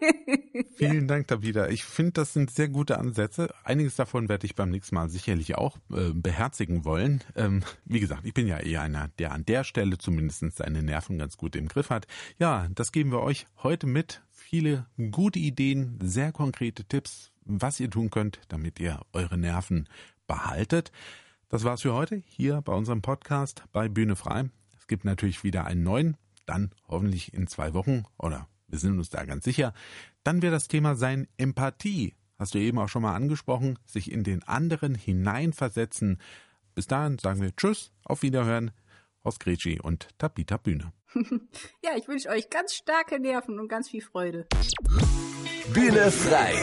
[0.76, 1.68] Vielen Dank, Tabitha.
[1.68, 3.52] Ich finde, das sind sehr gute Ansätze.
[3.64, 7.22] Einiges davon werde ich beim nächsten Mal sicherlich auch äh, beherzigen wollen.
[7.36, 11.18] Ähm, wie gesagt, ich bin ja eher einer, der an der Stelle zumindest seine Nerven
[11.18, 12.06] ganz gut im Griff hat.
[12.38, 14.22] Ja, das geben wir euch heute mit.
[14.30, 19.88] Viele gute Ideen, sehr konkrete Tipps, was ihr tun könnt, damit ihr eure Nerven
[20.26, 20.92] behaltet.
[21.48, 24.50] Das war's für heute hier bei unserem Podcast bei Bühne frei.
[24.78, 29.10] Es gibt natürlich wieder einen neuen, dann hoffentlich in zwei Wochen oder wir sind uns
[29.10, 29.74] da ganz sicher.
[30.24, 32.14] Dann wird das Thema sein Empathie.
[32.38, 36.18] Hast du eben auch schon mal angesprochen, sich in den anderen hineinversetzen.
[36.74, 38.70] Bis dahin sagen wir Tschüss, auf Wiederhören
[39.22, 40.92] aus Gretschi und Tabita Bühne.
[41.84, 44.46] ja, ich wünsche euch ganz starke Nerven und ganz viel Freude.
[45.74, 46.54] Bühne frei.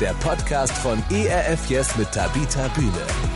[0.00, 3.35] Der Podcast von ERF Yes mit Tabita Bühne.